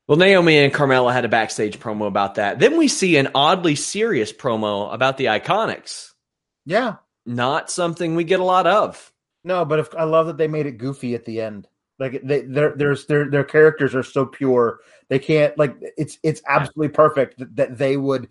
[0.07, 2.57] Well, Naomi and Carmella had a backstage promo about that.
[2.57, 6.13] Then we see an oddly serious promo about the Iconics.
[6.65, 6.95] Yeah.
[7.27, 9.13] Not something we get a lot of.
[9.43, 11.67] No, but if, I love that they made it goofy at the end.
[11.99, 14.79] Like they, their, there's their their characters are so pure.
[15.09, 18.29] They can't like it's it's absolutely perfect that, that they would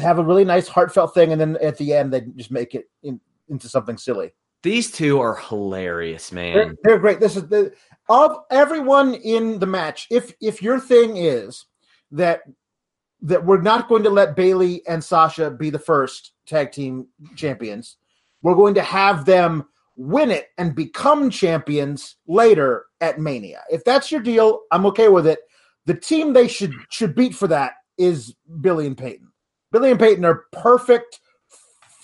[0.00, 2.90] have a really nice heartfelt thing, and then at the end they just make it
[3.04, 4.32] in, into something silly.
[4.64, 6.54] These two are hilarious, man.
[6.54, 7.20] They're, they're great.
[7.20, 7.72] This is the
[8.08, 10.08] of everyone in the match.
[10.10, 11.66] If if your thing is
[12.10, 12.40] that
[13.22, 17.96] that we're not going to let Bayley and Sasha be the first tag team champions,
[18.42, 19.66] we're going to have them
[19.96, 23.62] win it, and become champions later at Mania.
[23.70, 25.40] If that's your deal, I'm okay with it.
[25.86, 29.30] The team they should should beat for that is Billie and Peyton.
[29.70, 31.20] Billie and Peyton are perfect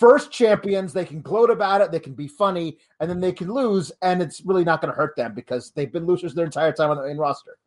[0.01, 0.93] first champions.
[0.93, 4.21] They can gloat about it, they can be funny, and then they can lose, and
[4.21, 6.97] it's really not going to hurt them because they've been losers their entire time on
[6.97, 7.57] the main roster.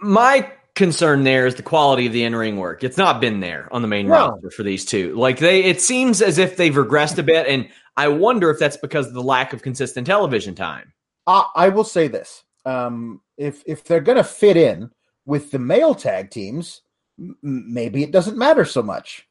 [0.00, 2.82] My concern there is the quality of the in-ring work.
[2.84, 4.28] It's not been there on the main No.
[4.30, 5.14] roster for these two.
[5.16, 7.68] Like they it seems as if they've regressed a bit and
[7.98, 10.92] I wonder if that's because of the lack of consistent television time.
[11.26, 14.92] I, I will say this: um, if if they're going to fit in
[15.26, 16.82] with the male tag teams,
[17.18, 19.26] m- maybe it doesn't matter so much,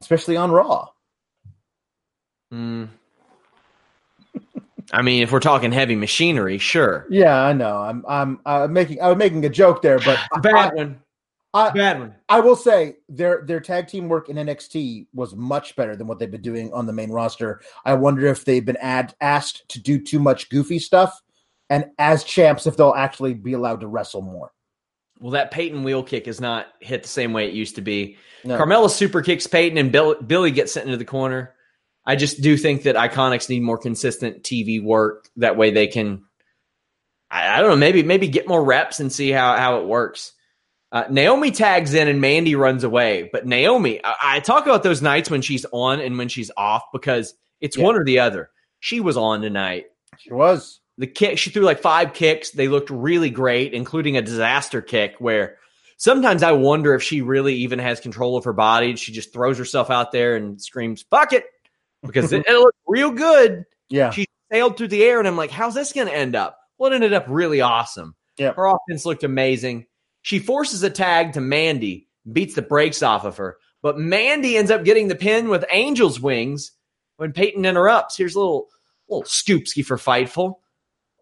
[0.00, 0.88] especially on Raw.
[2.50, 2.88] Mm.
[4.92, 7.06] I mean, if we're talking heavy machinery, sure.
[7.10, 7.76] Yeah, I know.
[7.76, 11.02] I'm I'm I'm making I was making a joke there, but Bad I, one.
[11.52, 12.14] I, Bad one.
[12.28, 16.18] I will say their their tag team work in NXT was much better than what
[16.18, 17.60] they've been doing on the main roster.
[17.84, 21.20] I wonder if they've been ad, asked to do too much goofy stuff,
[21.68, 24.52] and as champs, if they'll actually be allowed to wrestle more.
[25.20, 28.16] Well, that Peyton wheel kick is not hit the same way it used to be.
[28.44, 28.56] No.
[28.56, 31.54] Carmella super kicks Peyton and Bill, Billie gets sent into the corner.
[32.06, 35.28] I just do think that Iconics need more consistent TV work.
[35.36, 36.24] That way they can,
[37.30, 40.32] I, I don't know, maybe maybe get more reps and see how, how it works.
[40.92, 43.28] Uh, Naomi tags in and Mandy runs away.
[43.32, 46.82] But Naomi, I, I talk about those nights when she's on and when she's off
[46.92, 47.84] because it's Yeah.
[47.84, 48.50] one or the other.
[48.80, 49.86] She was on tonight.
[50.18, 50.80] She was.
[50.98, 52.50] The kick, she threw like five kicks.
[52.50, 55.56] They looked really great, including a disaster kick where
[55.96, 58.96] sometimes I wonder if she really even has control of her body.
[58.96, 61.44] She just throws herself out there and screams, fuck it,
[62.02, 63.64] because it, it looked real good.
[63.88, 64.10] Yeah.
[64.10, 66.58] She sailed through the air, and I'm like, how's this going to end up?
[66.78, 68.14] Well, it ended up really awesome.
[68.36, 68.52] Yeah.
[68.54, 69.86] Her offense looked amazing.
[70.30, 74.70] She forces a tag to Mandy, beats the brakes off of her, but Mandy ends
[74.70, 76.70] up getting the pin with Angel's wings
[77.16, 78.16] when Peyton interrupts.
[78.16, 78.68] Here's a little
[79.08, 80.60] little scoopski for Fightful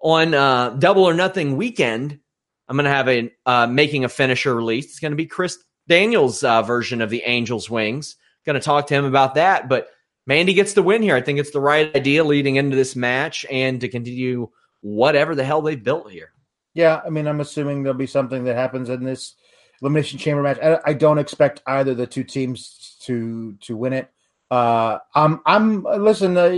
[0.02, 2.20] on uh, Double or Nothing weekend.
[2.68, 4.84] I'm going to have a uh, making a finisher release.
[4.84, 5.56] It's going to be Chris
[5.88, 8.14] Daniels' uh, version of the Angel's Wings.
[8.44, 9.70] Going to talk to him about that.
[9.70, 9.88] But
[10.26, 11.16] Mandy gets the win here.
[11.16, 14.50] I think it's the right idea leading into this match and to continue
[14.82, 16.34] whatever the hell they've built here.
[16.78, 19.34] Yeah, I mean, I'm assuming there'll be something that happens in this
[19.82, 20.60] elimination chamber match.
[20.86, 24.08] I, don't expect either of the two teams to to win it.
[24.48, 26.36] Uh, I'm I'm listen.
[26.36, 26.54] Uh,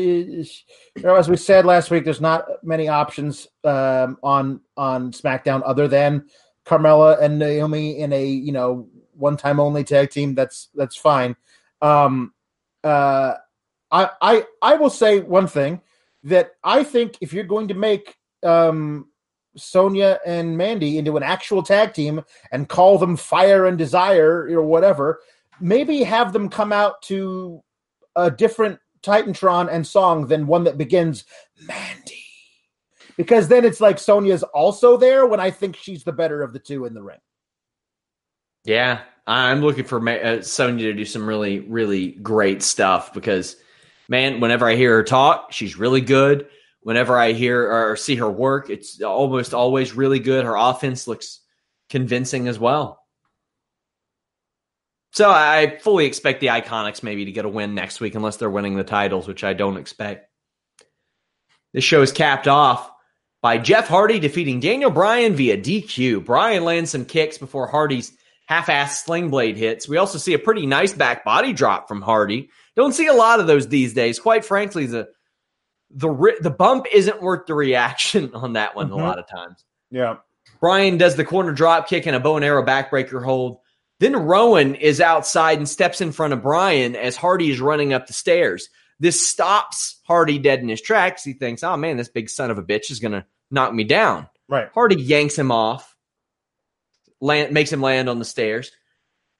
[1.16, 6.26] as we said last week, there's not many options um, on on SmackDown other than
[6.66, 10.34] Carmella and Naomi in a you know one time only tag team.
[10.34, 11.34] That's that's fine.
[11.80, 12.34] Um,
[12.84, 13.36] uh,
[13.90, 15.80] I I I will say one thing
[16.24, 19.06] that I think if you're going to make um
[19.56, 22.22] Sonya and Mandy into an actual tag team
[22.52, 25.20] and call them Fire and Desire or whatever,
[25.60, 27.62] maybe have them come out to
[28.16, 31.24] a different Titantron and song than one that begins
[31.66, 32.24] Mandy.
[33.16, 36.58] Because then it's like Sonya's also there when I think she's the better of the
[36.58, 37.18] two in the ring.
[38.64, 43.56] Yeah, I'm looking for Ma- uh, Sonya to do some really, really great stuff because,
[44.08, 46.48] man, whenever I hear her talk, she's really good.
[46.82, 50.44] Whenever I hear or see her work, it's almost always really good.
[50.44, 51.40] Her offense looks
[51.90, 52.98] convincing as well.
[55.12, 58.48] So I fully expect the Iconics maybe to get a win next week, unless they're
[58.48, 60.28] winning the titles, which I don't expect.
[61.74, 62.90] This show is capped off
[63.42, 66.24] by Jeff Hardy defeating Daniel Bryan via DQ.
[66.24, 68.12] Bryan lands some kicks before Hardy's
[68.46, 69.88] half-ass sling blade hits.
[69.88, 72.50] We also see a pretty nice back body drop from Hardy.
[72.74, 74.18] Don't see a lot of those these days.
[74.18, 75.08] Quite frankly, the
[75.90, 78.92] the ri- the bump isn't worth the reaction on that one Mhm.
[78.92, 79.64] a lot of times.
[79.90, 80.16] Yeah.
[80.60, 83.58] Bryan does the corner drop kick and a bow and arrow backbreaker hold.
[83.98, 88.06] Then Rowan is outside and steps in front of Bryan as Hardy is running up
[88.06, 88.68] the stairs.
[88.98, 91.24] This stops Hardy dead in his tracks.
[91.24, 93.84] He thinks, oh man, this big son of a bitch is going to knock me
[93.84, 94.28] down.
[94.48, 94.68] Right.
[94.74, 95.96] Hardy yanks him off,
[97.20, 98.70] land, makes him land on the stairs.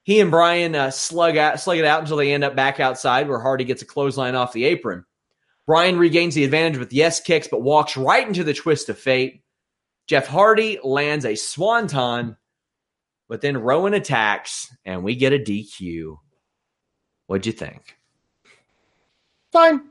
[0.03, 3.27] He and Bryan uh, slug out, slug it out until they end up back outside,
[3.29, 5.05] where Hardy gets a clothesline off the apron.
[5.67, 9.43] Bryan regains the advantage with yes kicks, but walks right into the twist of fate.
[10.07, 12.35] Jeff Hardy lands a swanton,
[13.29, 16.17] but then Rowan attacks, and we get a DQ.
[17.27, 17.95] What'd you think?
[19.53, 19.81] Fine.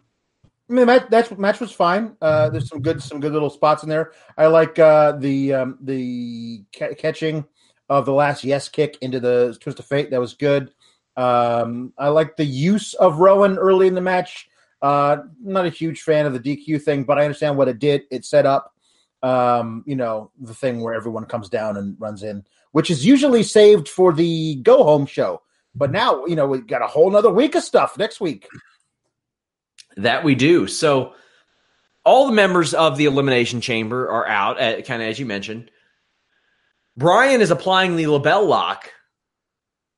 [0.69, 2.17] I mean, match, match was fine.
[2.21, 4.13] Uh, there's some good, some good little spots in there.
[4.37, 7.45] I like uh, the um, the ca- catching
[7.89, 10.11] of the last yes kick into the twist of fate.
[10.11, 10.73] That was good.
[11.17, 14.50] Um, I like the use of Rowan early in the match.
[14.83, 18.03] Uh, not a huge fan of the DQ thing, but I understand what it did.
[18.11, 18.75] It set up,
[19.23, 23.43] um, you know, the thing where everyone comes down and runs in, which is usually
[23.43, 25.43] saved for the go home show.
[25.75, 28.49] But now, you know, we got a whole nother week of stuff next week.
[29.97, 30.67] That we do.
[30.67, 31.15] So
[32.05, 35.71] all the members of the Elimination Chamber are out, kind of as you mentioned.
[36.97, 38.91] Bryan is applying the LeBell Lock,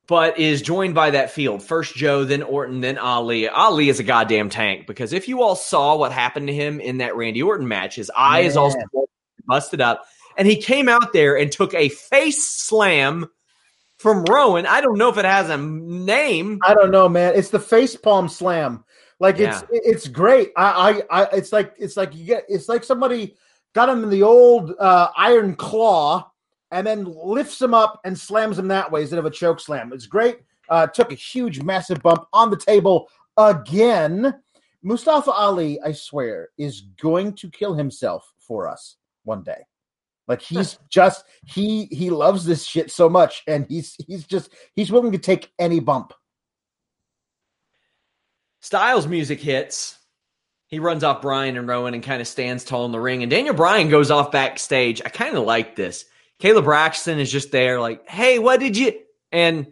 [0.07, 1.63] but is joined by that field.
[1.63, 3.49] First Joe, then Orton, then Ali.
[3.49, 6.99] Ali is a goddamn tank because if you all saw what happened to him in
[6.99, 8.79] that Randy Orton match, his eye is also
[9.47, 10.05] busted up.
[10.37, 13.29] And he came out there and took a face slam
[13.99, 14.67] from Rowan.
[14.67, 16.59] I don't know if it has a name.
[16.63, 17.35] I don't know, man.
[17.37, 18.85] It's the face palm slam.
[19.21, 19.61] Like yeah.
[19.71, 20.51] it's it's great.
[20.57, 23.37] I, I I it's like it's like you get it's like somebody
[23.73, 26.32] got him in the old uh, iron claw
[26.73, 29.93] and then lifts him up and slams him that way instead of a choke slam.
[29.93, 30.39] It's great.
[30.69, 34.35] Uh, took a huge, massive bump on the table again.
[34.83, 39.63] Mustafa Ali, I swear, is going to kill himself for us one day.
[40.27, 44.91] Like he's just he he loves this shit so much, and he's he's just he's
[44.91, 46.15] willing to take any bump.
[48.61, 49.99] Styles music hits.
[50.69, 53.23] He runs off Bryan and Rowan and kind of stands tall in the ring.
[53.23, 55.03] And Daniel Bryan goes off backstage.
[55.05, 56.07] I kind of like this.
[56.43, 58.99] Kayla Braxton is just there, like, hey, what did you?
[59.31, 59.69] And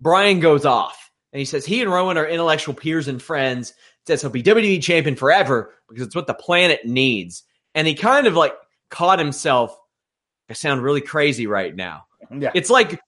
[0.00, 1.10] Bryan goes off.
[1.32, 3.74] And he says he and Rowan are intellectual peers and friends.
[4.06, 7.42] Says he'll be WWE champion forever because it's what the planet needs.
[7.74, 8.54] And he kind of like
[8.90, 9.76] caught himself
[10.52, 12.04] I sound really crazy right now.
[12.30, 12.50] Yeah.
[12.54, 13.00] It's like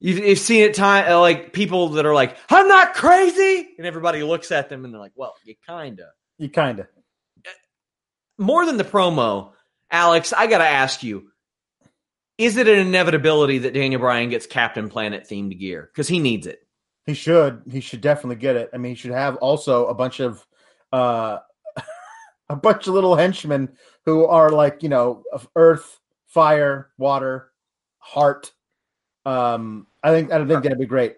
[0.00, 3.68] you've, seen it time uh, like people that are like, I'm not crazy.
[3.76, 6.06] And everybody looks at them and they're like, well, you kind of.
[6.38, 6.86] You kind of.
[8.38, 9.52] More than the promo,
[9.90, 11.29] Alex, I got to ask you
[12.40, 15.90] is it an inevitability that Daniel Bryan gets Captain Planet themed gear?
[15.92, 16.66] Because he needs it.
[17.04, 17.62] He should.
[17.70, 18.70] He should definitely get it.
[18.72, 20.46] I mean, he should have also a bunch of
[20.90, 21.38] uh
[22.48, 23.68] a bunch of little henchmen
[24.06, 25.22] who are like, you know,
[25.54, 27.52] Earth fire, water,
[27.98, 28.52] heart.
[29.26, 31.16] Um, I think I think that'd be great.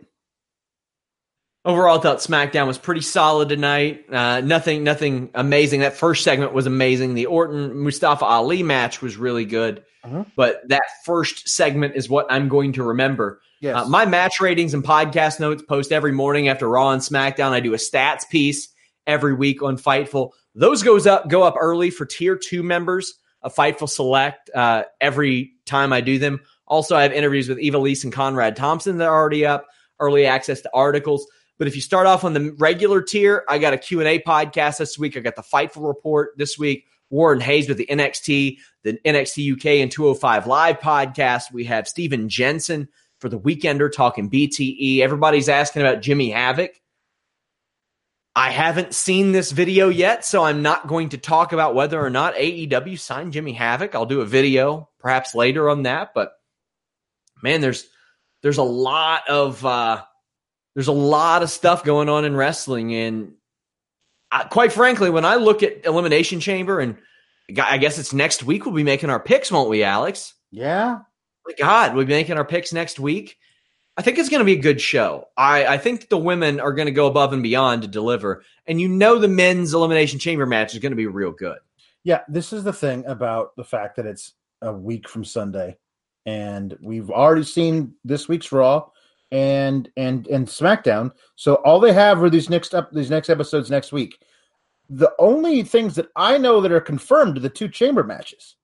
[1.64, 4.04] Overall, I thought SmackDown was pretty solid tonight.
[4.12, 5.80] Uh, nothing, nothing amazing.
[5.80, 7.14] That first segment was amazing.
[7.14, 10.24] The Orton Mustafa Ali match was really good, uh-huh.
[10.34, 13.40] but that first segment is what I'm going to remember.
[13.60, 13.76] Yes.
[13.76, 17.52] Uh, my match ratings and podcast notes post every morning after Raw and SmackDown.
[17.52, 18.68] I do a stats piece
[19.06, 20.30] every week on Fightful.
[20.56, 25.52] Those goes up go up early for tier two members a Fightful Select uh, every
[25.66, 26.40] time I do them.
[26.66, 29.66] Also, I have interviews with Ivelisse and Conrad Thompson that are already up,
[30.00, 31.26] early access to articles.
[31.62, 34.98] But if you start off on the regular tier, I got a Q&A podcast this
[34.98, 35.16] week.
[35.16, 36.86] I got the Fightful Report this week.
[37.08, 41.52] Warren Hayes with the NXT, the NXT UK and 205 Live podcast.
[41.52, 42.88] We have Steven Jensen
[43.20, 45.02] for the Weekender talking BTE.
[45.02, 46.72] Everybody's asking about Jimmy Havoc.
[48.34, 52.10] I haven't seen this video yet, so I'm not going to talk about whether or
[52.10, 53.94] not AEW signed Jimmy Havoc.
[53.94, 56.32] I'll do a video perhaps later on that, but
[57.40, 57.86] man, there's
[58.42, 60.02] there's a lot of uh,
[60.74, 63.32] there's a lot of stuff going on in wrestling, and
[64.30, 66.96] I, quite frankly, when I look at Elimination Chamber, and
[67.60, 70.34] I guess it's next week, we'll be making our picks, won't we, Alex?
[70.50, 71.00] Yeah.
[71.46, 73.36] My God, we'll be making our picks next week.
[73.96, 75.26] I think it's going to be a good show.
[75.36, 78.42] I, I think the women are going to go above and beyond to deliver.
[78.66, 81.58] And you know, the men's elimination chamber match is going to be real good.
[82.02, 85.76] Yeah, this is the thing about the fact that it's a week from Sunday,
[86.24, 88.88] and we've already seen this week's Raw
[89.32, 91.10] and and and SmackDown.
[91.34, 94.22] So all they have are these next up these next episodes next week.
[94.88, 98.56] The only things that I know that are confirmed are the two chamber matches.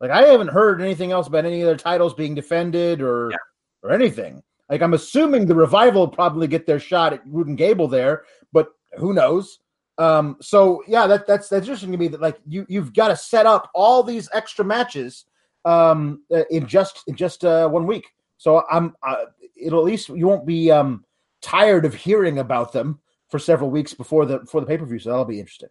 [0.00, 3.38] Like I haven't heard anything else about any other titles being defended or yeah
[3.82, 4.42] or anything.
[4.68, 8.68] Like I'm assuming the revival probably get their shot at and Gable there, but
[8.98, 9.58] who knows?
[9.98, 13.16] Um, so yeah, that that's that's interesting to me that like you you've got to
[13.16, 15.26] set up all these extra matches
[15.64, 18.06] um, in just in just uh, one week.
[18.40, 21.04] So I'm uh, it'll at least you won't be um,
[21.42, 24.98] tired of hearing about them for several weeks before the before the pay per view.
[24.98, 25.68] So that'll be interesting.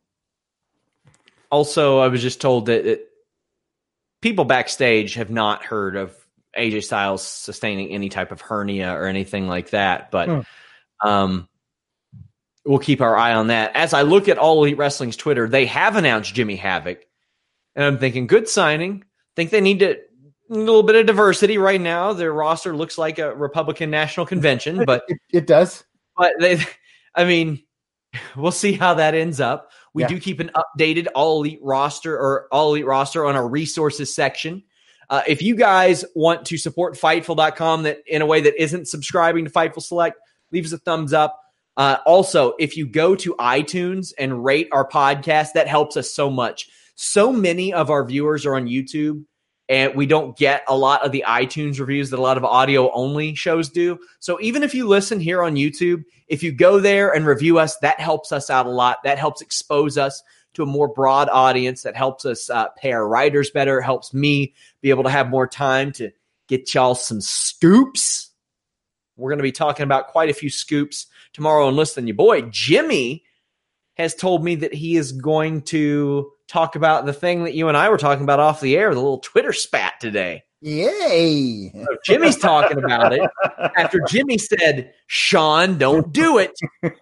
[1.50, 3.08] Also, I was just told that it,
[4.22, 6.16] people backstage have not heard of
[6.56, 10.12] AJ Styles sustaining any type of hernia or anything like that.
[10.12, 10.42] But hmm.
[11.04, 11.50] um,
[12.64, 13.76] we'll keep our eye on that.
[13.76, 17.04] As I look at All Elite Wrestling's Twitter, they have announced Jimmy Havoc.
[17.76, 19.06] And I'm thinking, good signing.
[19.36, 19.98] Think they need to
[20.50, 22.14] a little bit of diversity right now.
[22.14, 25.84] Their roster looks like a Republican National Convention, but it, it does.
[26.18, 26.60] But they,
[27.16, 27.64] I mean,
[28.36, 29.72] we'll see how that ends up.
[29.94, 30.10] We yeah.
[30.10, 34.64] do keep an updated All Elite roster or All Elite roster on our resources section.
[35.10, 39.46] Uh, if you guys want to support Fightful.com that in a way that isn't subscribing
[39.46, 40.18] to Fightful Select,
[40.52, 41.40] leave us a thumbs up.
[41.78, 46.30] Uh, also, if you go to iTunes and rate our podcast, that helps us so
[46.30, 46.68] much.
[46.96, 49.24] So many of our viewers are on YouTube,
[49.70, 52.92] and we don't get a lot of the iTunes reviews that a lot of audio
[52.92, 54.00] only shows do.
[54.18, 57.78] So even if you listen here on YouTube, if you go there and review us,
[57.78, 58.98] that helps us out a lot.
[59.04, 60.24] That helps expose us
[60.56, 64.56] to a more broad audience that helps us uh, pay our writers better, helps me
[64.82, 66.10] be able to have more time to
[66.48, 68.32] get y'all some scoops.
[69.18, 72.42] We're going to be talking about quite a few scoops tomorrow and listen, your boy
[72.50, 73.24] Jimmy
[73.96, 77.78] has told me that he is going to talk about the thing that you and
[77.78, 80.44] I were talking about off the air, the little Twitter spat today.
[80.62, 81.72] Yay.
[81.74, 83.30] So Jimmy's talking about it
[83.78, 86.52] after Jimmy said, Sean, don't do it.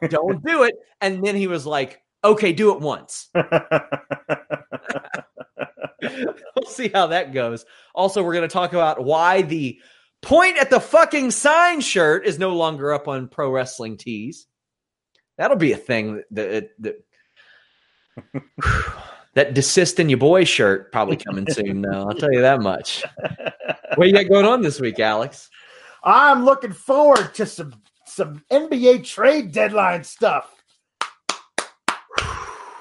[0.10, 0.76] Don't do it.
[1.02, 3.30] And then he was like, okay, do it once.
[3.34, 3.48] we'll
[6.68, 7.66] see how that goes.
[7.96, 9.80] Also, we're going to talk about why the
[10.22, 14.46] point at the fucking sign shirt is no longer up on pro wrestling tees.
[15.38, 16.96] That'll be a thing that that,
[18.24, 18.44] that,
[19.38, 22.08] that desist in your boy shirt probably coming soon now.
[22.10, 23.06] I'll tell you that much.
[23.96, 25.50] What you got going on this week, Alex?
[26.04, 27.74] I'm looking forward to some
[28.06, 30.54] some NBA trade deadline stuff.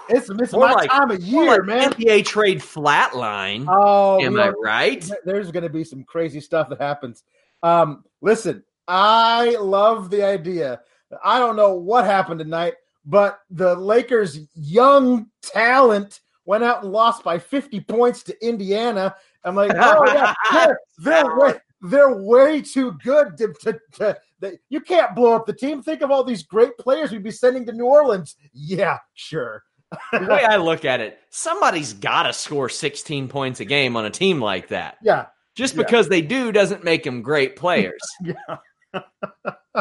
[0.08, 1.92] It's, it's More my like- time of year, like man.
[1.92, 3.64] NBA trade flatline.
[3.68, 5.08] Oh, Am I right?
[5.24, 7.22] There's going to be some crazy stuff that happens.
[7.62, 10.80] Um, listen, I love the idea.
[11.24, 12.74] I don't know what happened tonight,
[13.06, 19.14] but the Lakers' young talent went out and lost by 50 points to Indiana.
[19.44, 24.58] I'm like, oh yeah, they're, they're way, they're way too good to, to, to they,
[24.68, 25.82] you can't blow up the team.
[25.82, 28.36] Think of all these great players we'd be sending to New Orleans.
[28.52, 29.64] Yeah, sure.
[30.12, 34.04] the way I look at it, somebody's got to score 16 points a game on
[34.04, 34.96] a team like that.
[35.02, 35.82] Yeah, Just Yeah.
[35.82, 38.00] because they do doesn't make them great players.
[38.22, 39.02] yeah.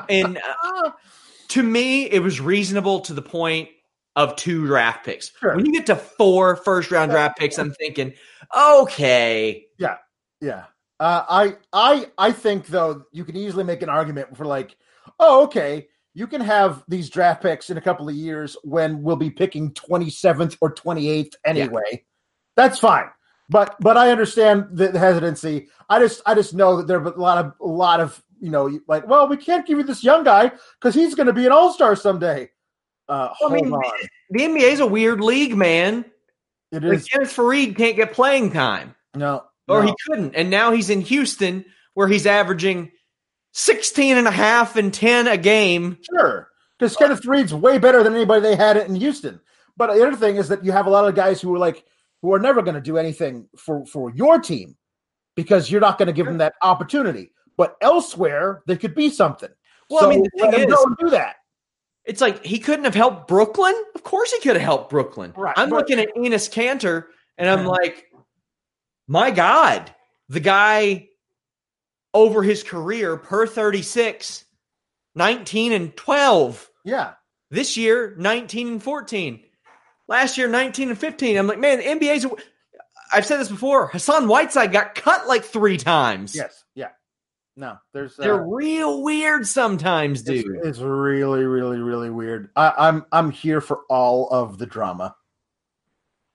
[0.10, 0.92] and uh,
[1.50, 3.70] to me, it was reasonable to the point
[4.16, 5.32] of two draft picks.
[5.40, 5.56] Sure.
[5.56, 8.14] When you get to four first round draft picks, I'm thinking,
[8.56, 9.98] okay, Yeah.
[10.42, 10.66] Yeah.
[11.00, 14.78] Uh, I I I think though you can easily make an argument for like,
[15.20, 19.18] oh, okay, you can have these draft picks in a couple of years when we'll
[19.18, 22.04] be picking 27th or 28th anyway.
[22.56, 23.08] That's fine.
[23.50, 25.68] But but I understand the, the hesitancy.
[25.90, 28.50] I just I just know that there are a lot of a lot of you
[28.50, 31.46] know like, well, we can't give you this young guy because he's going to be
[31.46, 32.50] an all star someday.
[33.08, 33.82] Uh, hold I mean, on,
[34.32, 36.06] the NBA is a weird league, man.
[36.72, 38.96] it Like is Kenneth Faried can't get playing time.
[39.16, 39.88] no, or no.
[39.88, 40.36] he couldn't.
[40.36, 42.92] And now he's in Houston where he's averaging
[43.54, 45.98] 16 and a half and 10 a game.
[46.02, 46.50] Sure.
[46.78, 49.40] Because Kenneth Reed's way better than anybody they had in Houston.
[49.78, 51.86] But the other thing is that you have a lot of guys who are like
[52.22, 54.76] who are never going to do anything for for your team
[55.36, 57.32] because you're not going to give them that opportunity.
[57.58, 59.50] But elsewhere, there could be something.
[59.90, 61.36] Well, so I mean, the thing is, do that.
[62.06, 63.74] It's like he couldn't have helped Brooklyn.
[63.96, 65.34] Of course he could have helped Brooklyn.
[65.36, 67.06] Right, I'm looking at Enes Kanter
[67.38, 68.12] and I'm like,
[69.08, 69.92] my God,
[70.30, 71.10] the guy
[72.14, 74.46] over his career per 36,
[75.16, 76.70] 19 and 12.
[76.84, 77.14] Yeah.
[77.52, 79.42] This year, 19 and 14.
[80.08, 81.38] Last year, 19 and 15.
[81.38, 82.26] I'm like, man, the NBA's.
[83.12, 83.88] I've said this before.
[83.88, 86.36] Hassan Whiteside got cut like three times.
[86.36, 86.65] Yes.
[87.58, 90.46] No, there's They're uh, real weird sometimes, dude.
[90.66, 92.50] it's really, really, really weird.
[92.56, 95.16] I, I'm I'm here for all of the drama.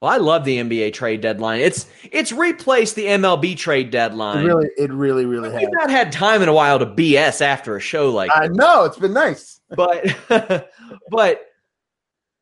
[0.00, 1.60] Well, I love the NBA trade deadline.
[1.60, 4.46] It's it's replaced the MLB trade It deadline.
[4.46, 5.60] really, it really, really has.
[5.60, 8.84] We've not had time in a while to BS after a show like I know
[8.84, 9.60] it's been nice.
[9.76, 10.16] but
[11.10, 11.42] but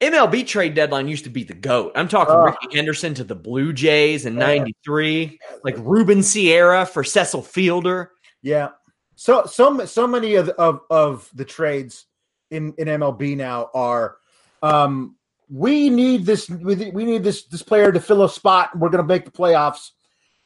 [0.00, 1.90] MLB trade deadline used to be the goat.
[1.96, 2.44] I'm talking Ugh.
[2.62, 4.46] Rickey Henderson to the Blue Jays in Yeah.
[4.46, 8.12] '93, like Ruben Sierra for Cecil Fielder.
[8.42, 8.70] Yeah.
[9.16, 12.06] So so so many of of of the trades
[12.50, 14.16] in in MLB now are
[14.62, 15.16] um
[15.50, 18.78] we need this we need this this player to fill a spot.
[18.78, 19.90] We're going to make the playoffs.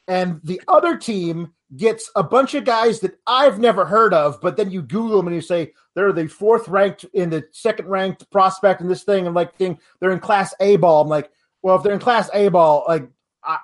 [0.09, 4.57] And the other team gets a bunch of guys that I've never heard of, but
[4.57, 8.31] then you Google them and you say they're the fourth ranked in the second ranked
[8.31, 11.03] prospect in this thing, and like thing they're in Class A ball.
[11.03, 11.31] I'm like,
[11.63, 13.09] well, if they're in Class A ball, like
[13.45, 13.59] I,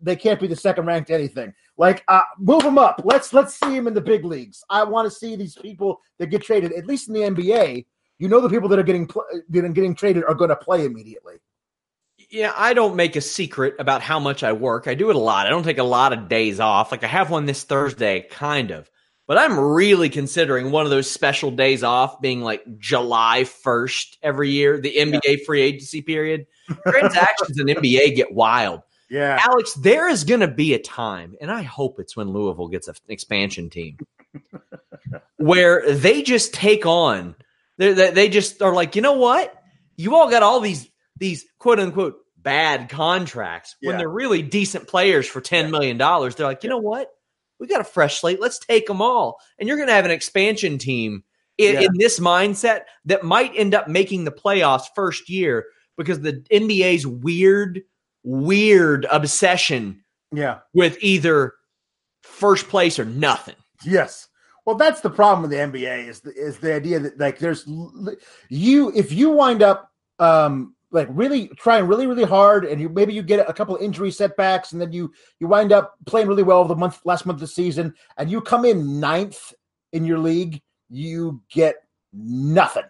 [0.00, 1.54] they can't be the second ranked anything.
[1.78, 3.02] Like, uh, move them up.
[3.04, 4.64] Let's let's see them in the big leagues.
[4.68, 7.86] I want to see these people that get traded, at least in the NBA.
[8.18, 10.56] You know, the people that are getting pl- that are getting traded are going to
[10.56, 11.36] play immediately.
[12.30, 14.88] Yeah, I don't make a secret about how much I work.
[14.88, 15.46] I do it a lot.
[15.46, 16.90] I don't take a lot of days off.
[16.90, 18.90] Like I have one this Thursday, kind of.
[19.28, 24.50] But I'm really considering one of those special days off being like July 1st every
[24.50, 26.46] year, the NBA free agency period.
[26.88, 28.80] Transactions in NBA get wild.
[29.10, 32.68] Yeah, Alex, there is going to be a time, and I hope it's when Louisville
[32.68, 33.98] gets an expansion team,
[35.36, 37.34] where they just take on.
[37.78, 39.54] They, just are like, you know what?
[39.96, 45.26] You all got all these these quote unquote bad contracts when they're really decent players
[45.26, 46.34] for ten million dollars.
[46.34, 47.10] They're like, you know what?
[47.58, 48.40] We got a fresh slate.
[48.40, 51.24] Let's take them all, and you're going to have an expansion team
[51.56, 51.80] in, Yeah.
[51.82, 55.64] in this mindset that might end up making the playoffs first year
[55.96, 57.82] because the NBA's weird,
[58.24, 60.02] weird obsession
[60.32, 60.58] Yeah.
[60.74, 61.54] with either
[62.22, 63.56] first place or nothing.
[63.84, 64.28] Yes.
[64.66, 67.66] Well, that's the problem with the NBA is the, is the idea that like there's
[68.50, 73.14] you if you wind up um like really trying really really hard and you maybe
[73.14, 75.10] you get a couple of injury setbacks and then you
[75.40, 78.40] you wind up playing really well the month last month of the season and you
[78.40, 79.54] come in ninth
[79.92, 80.60] in your league
[80.90, 81.76] you get
[82.12, 82.84] nothing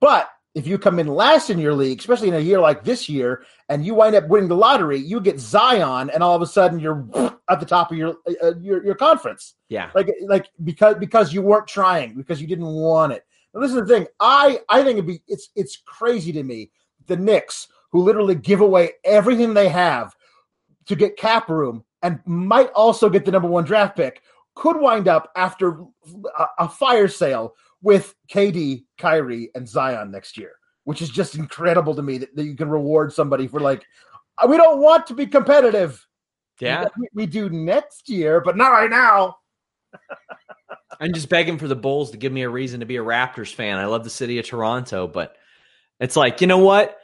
[0.00, 3.08] but if you come in last in your league especially in a year like this
[3.08, 6.46] year and you wind up winning the lottery you get zion and all of a
[6.46, 7.06] sudden you're
[7.48, 9.90] at the top of your uh, your, your conference Yeah.
[9.94, 13.24] like like because because you weren't trying because you didn't want it.
[13.54, 14.06] Now, this is the thing.
[14.20, 16.70] I I think it'd be it's it's crazy to me
[17.06, 20.14] the Knicks who literally give away everything they have
[20.86, 24.22] to get cap room and might also get the number one draft pick
[24.54, 25.80] could wind up after
[26.38, 30.52] a, a fire sale with KD, Kyrie, and Zion next year,
[30.84, 33.84] which is just incredible to me that, that you can reward somebody for like
[34.42, 36.06] uh, we don't want to be competitive.
[36.60, 36.86] Yeah.
[36.98, 39.36] we, we do next year, but not right now.
[41.00, 43.52] I'm just begging for the Bulls to give me a reason to be a Raptors
[43.52, 43.78] fan.
[43.78, 45.36] I love the city of Toronto, but
[45.98, 46.98] it's like, you know what?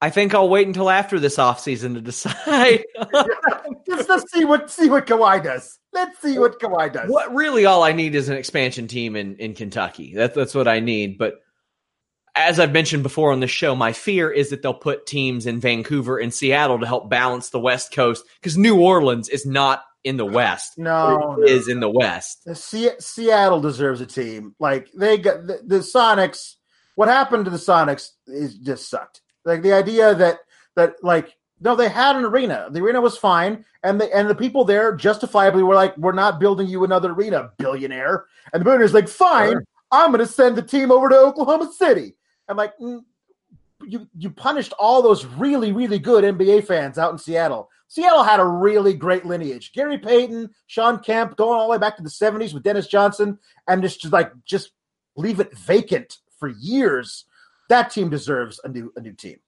[0.00, 2.84] I think I'll wait until after this offseason to decide.
[3.96, 5.78] Just let's see what see what Kawhi does.
[5.92, 7.10] Let's see what Kawhi does.
[7.10, 10.14] what really all I need is an expansion team in, in Kentucky.
[10.14, 11.18] That's that's what I need.
[11.18, 11.34] But
[12.34, 15.60] as I've mentioned before on the show, my fear is that they'll put teams in
[15.60, 20.16] Vancouver and Seattle to help balance the West Coast because New Orleans is not in
[20.16, 20.78] the West.
[20.78, 22.42] No, It is in the West.
[22.46, 24.54] The Se- Seattle deserves a team.
[24.58, 26.54] Like they got the, the Sonics.
[26.94, 29.20] What happened to the Sonics is just sucked.
[29.44, 30.38] Like the idea that
[30.74, 32.66] that like no, they had an arena.
[32.70, 36.40] The arena was fine, and the and the people there justifiably were like, "We're not
[36.40, 39.64] building you another arena, billionaire." And the billionaire's like, "Fine, Sure.
[39.92, 42.16] I'm going to send the team over to Oklahoma City."
[42.48, 43.04] I'm like, mm,
[43.84, 48.40] "You you punished all those really really good NBA fans out in Seattle." Seattle had
[48.40, 49.72] a really great lineage.
[49.72, 53.38] Gary Payton, Shawn Kemp, going all the way back to the 70s with Dennis Johnson,
[53.68, 54.72] and just, just like just
[55.14, 57.26] leave it vacant for years.
[57.68, 59.38] That team deserves a new a new team.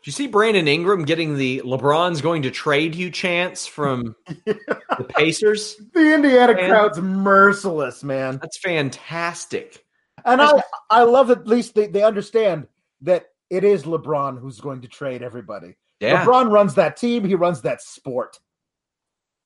[0.00, 5.06] Did you see Brandon Ingram getting the LeBron's going to trade you chance from the
[5.08, 5.76] Pacers?
[5.92, 6.70] The Indiana Man.
[6.70, 8.38] crowd's merciless, man.
[8.40, 9.84] That's fantastic.
[10.24, 12.68] And I I love at least they, they understand
[13.02, 15.76] that it is LeBron who's going to trade everybody.
[16.00, 16.24] Yeah.
[16.24, 18.38] LeBron runs that team, he runs that sport.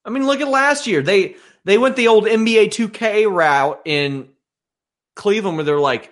[0.04, 1.02] I mean, look at last year.
[1.02, 4.28] They they went the old NBA 2K route in
[5.14, 6.11] Cleveland where they're like,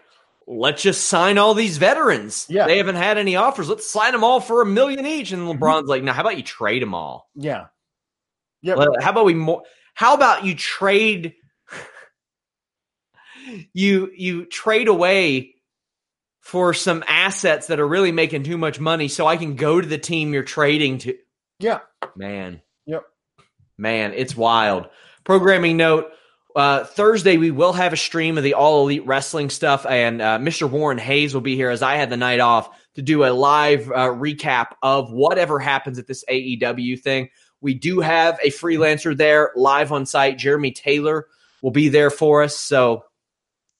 [0.50, 2.46] let's just sign all these veterans.
[2.48, 2.66] Yeah.
[2.66, 3.68] They haven't had any offers.
[3.68, 5.32] Let's sign them all for a million each.
[5.32, 5.62] And mm-hmm.
[5.62, 7.30] LeBron's like, now how about you trade them all?
[7.34, 7.66] Yeah.
[8.62, 9.62] Well, How about we more
[9.94, 11.34] how about you trade
[13.72, 15.54] you you trade away
[16.40, 19.86] for some assets that are really making too much money so I can go to
[19.86, 21.16] the team you're trading to.
[21.58, 21.80] yeah.
[22.16, 22.60] Man.
[22.86, 23.04] Yep.
[23.78, 24.88] Man, it's wild.
[25.24, 26.10] Programming note
[26.56, 30.38] uh, Thursday, we will have a stream of the All Elite Wrestling stuff, and uh,
[30.38, 30.68] Mr.
[30.68, 33.90] Warren Hayes will be here as I had the night off to do a live
[33.90, 37.28] uh, recap of whatever happens at this AEW thing.
[37.60, 40.38] We do have a freelancer there live on site.
[40.38, 41.26] Jeremy Taylor
[41.62, 42.56] will be there for us.
[42.56, 43.04] So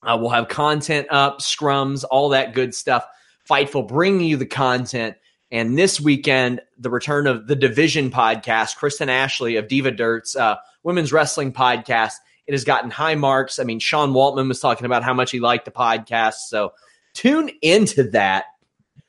[0.03, 3.05] uh, we'll have content up, scrums, all that good stuff.
[3.49, 5.17] Fightful bringing you the content.
[5.51, 10.55] And this weekend, the return of the Division podcast, Kristen Ashley of Diva Dirt's uh,
[10.83, 12.13] women's wrestling podcast.
[12.47, 13.59] It has gotten high marks.
[13.59, 16.47] I mean, Sean Waltman was talking about how much he liked the podcast.
[16.47, 16.73] So
[17.13, 18.45] tune into that.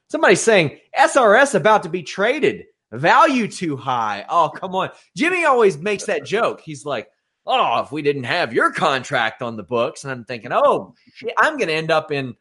[0.09, 2.67] Somebody's saying SRS about to be traded.
[2.93, 4.27] Value too high.
[4.29, 4.91] Oh, come on.
[5.17, 6.61] Jimmy always makes that joke.
[6.61, 7.09] He's like,
[7.47, 10.05] oh, if we didn't have your contract on the books.
[10.05, 12.37] And I'm thinking, oh, shit, I'm going to end up in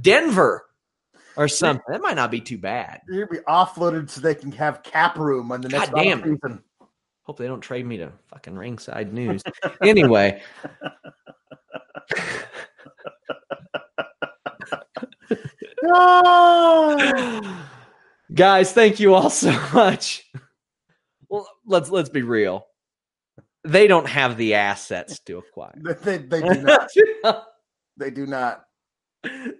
[0.00, 0.64] Denver
[1.36, 1.84] or something.
[1.88, 3.02] That might not be too bad.
[3.08, 6.62] You'll be offloaded so they can have cap room on the next God damn season.
[7.24, 9.42] Hope they don't trade me to fucking ringside news.
[9.82, 10.42] anyway.
[18.34, 20.30] Guys, thank you all so much.
[21.28, 22.66] Well, let's let's be real.
[23.64, 25.74] They don't have the assets to acquire.
[26.02, 26.90] they, they do not.
[27.96, 28.64] They do not.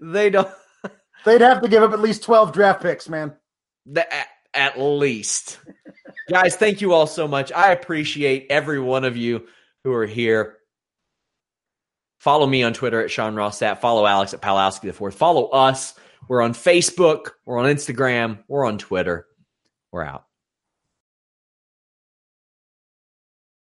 [0.02, 0.48] they don't
[1.24, 3.32] They'd have to give up at least 12 draft picks, man.
[3.86, 5.58] the, at, at least.
[6.28, 7.52] Guys, thank you all so much.
[7.52, 9.46] I appreciate every one of you
[9.84, 10.56] who are here.
[12.18, 13.80] Follow me on Twitter at Sean Ross Sapp.
[13.80, 15.14] Follow Alex at Palowski the Fourth.
[15.14, 15.94] Follow us.
[16.26, 17.32] We're on Facebook.
[17.44, 18.38] We're on Instagram.
[18.48, 19.26] We're on Twitter.
[19.92, 20.24] We're out.